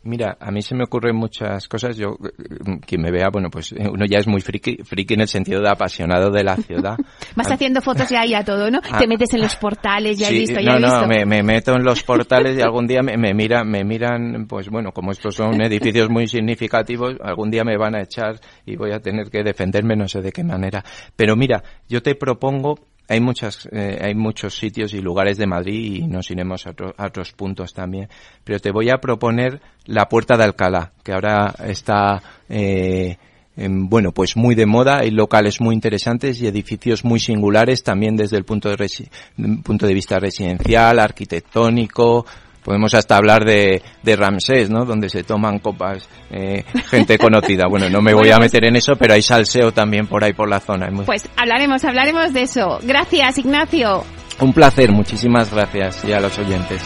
Mira, 0.02 0.38
a 0.40 0.50
mí 0.50 0.62
se 0.62 0.74
me 0.74 0.84
ocurren 0.84 1.14
muchas 1.14 1.68
cosas. 1.68 1.94
Yo, 1.94 2.16
quien 2.86 3.02
me 3.02 3.10
vea, 3.10 3.28
bueno, 3.30 3.50
pues 3.50 3.72
uno 3.72 4.06
ya 4.06 4.18
es 4.18 4.26
muy 4.26 4.40
friki, 4.40 4.78
friki 4.82 5.12
en 5.12 5.20
el 5.20 5.28
sentido 5.28 5.60
de 5.60 5.68
apasionado 5.68 6.30
de 6.30 6.42
la 6.42 6.56
ciudad. 6.56 6.96
Vas 7.36 7.50
haciendo 7.50 7.82
fotos 7.82 8.08
ya 8.08 8.24
y 8.24 8.32
a 8.32 8.42
todo, 8.42 8.70
¿no? 8.70 8.80
Ah. 8.90 8.98
Te 8.98 9.06
metes 9.06 9.34
en 9.34 9.42
los 9.42 9.56
portales, 9.56 10.18
ya 10.18 10.30
he 10.30 10.32
visto, 10.32 10.58
ya 10.58 10.78
no, 10.78 11.02
No, 11.02 11.06
me, 11.06 11.26
me, 11.26 11.42
meto 11.42 11.74
en 11.74 11.84
los 11.84 12.02
portales 12.02 12.56
y 12.56 12.62
algún 12.62 12.86
día 12.86 13.02
me, 13.02 13.18
me, 13.18 13.34
mira, 13.34 13.62
me 13.62 13.84
miran, 13.84 14.46
pues 14.48 14.70
bueno, 14.70 14.92
como 14.92 15.12
estos 15.12 15.34
son 15.34 15.60
edificios 15.62 16.08
muy 16.08 16.26
significativos, 16.26 17.16
algún 17.22 17.50
día 17.50 17.62
me 17.62 17.76
van 17.76 17.94
a 17.94 18.02
echar 18.02 18.40
y 18.64 18.76
voy 18.76 18.92
a 18.92 19.00
tener 19.00 19.28
que 19.28 19.42
defenderme, 19.42 19.96
no 19.96 20.08
sé 20.08 20.22
de 20.22 20.32
qué 20.32 20.42
manera. 20.42 20.82
Pero 21.14 21.36
mira, 21.36 21.62
yo 21.88 22.02
te 22.02 22.14
propongo 22.14 22.89
hay 23.10 23.20
muchas, 23.20 23.68
eh, 23.72 23.98
hay 24.00 24.14
muchos 24.14 24.56
sitios 24.56 24.94
y 24.94 25.00
lugares 25.00 25.36
de 25.36 25.44
Madrid 25.44 25.96
y 25.96 26.06
nos 26.06 26.30
iremos 26.30 26.64
a, 26.68 26.74
otros 27.04 27.32
puntos 27.32 27.74
también. 27.74 28.08
Pero 28.44 28.60
te 28.60 28.70
voy 28.70 28.88
a 28.88 28.98
proponer 28.98 29.60
la 29.86 30.08
Puerta 30.08 30.36
de 30.36 30.44
Alcalá, 30.44 30.92
que 31.02 31.12
ahora 31.12 31.52
está, 31.66 32.22
eh, 32.48 33.16
bueno, 33.56 34.12
pues 34.12 34.36
muy 34.36 34.54
de 34.54 34.64
moda. 34.64 34.98
Hay 34.98 35.10
locales 35.10 35.60
muy 35.60 35.74
interesantes 35.74 36.40
y 36.40 36.46
edificios 36.46 37.04
muy 37.04 37.18
singulares 37.18 37.82
también 37.82 38.14
desde 38.14 38.36
el 38.36 38.44
punto 38.44 38.68
de, 38.68 38.88
punto 39.64 39.88
de 39.88 39.94
vista 39.94 40.20
residencial, 40.20 41.00
arquitectónico, 41.00 42.24
Podemos 42.62 42.94
hasta 42.94 43.16
hablar 43.16 43.44
de, 43.44 43.82
de 44.02 44.16
Ramsés, 44.16 44.70
¿no? 44.70 44.84
Donde 44.84 45.08
se 45.08 45.22
toman 45.22 45.58
copas 45.58 46.08
eh, 46.30 46.64
gente 46.90 47.18
conocida. 47.18 47.66
Bueno, 47.68 47.88
no 47.88 48.02
me 48.02 48.12
voy 48.14 48.30
a 48.30 48.36
pues 48.36 48.52
meter 48.52 48.68
en 48.68 48.76
eso, 48.76 48.92
pero 48.98 49.14
hay 49.14 49.22
salseo 49.22 49.72
también 49.72 50.06
por 50.06 50.22
ahí 50.22 50.32
por 50.32 50.48
la 50.48 50.60
zona. 50.60 50.88
Pues 51.06 51.28
hablaremos, 51.36 51.84
hablaremos 51.84 52.32
de 52.32 52.42
eso. 52.42 52.78
Gracias, 52.82 53.38
Ignacio. 53.38 54.04
Un 54.40 54.52
placer, 54.52 54.90
muchísimas 54.90 55.52
gracias 55.52 56.04
y 56.04 56.12
a 56.12 56.20
los 56.20 56.38
oyentes. 56.38 56.82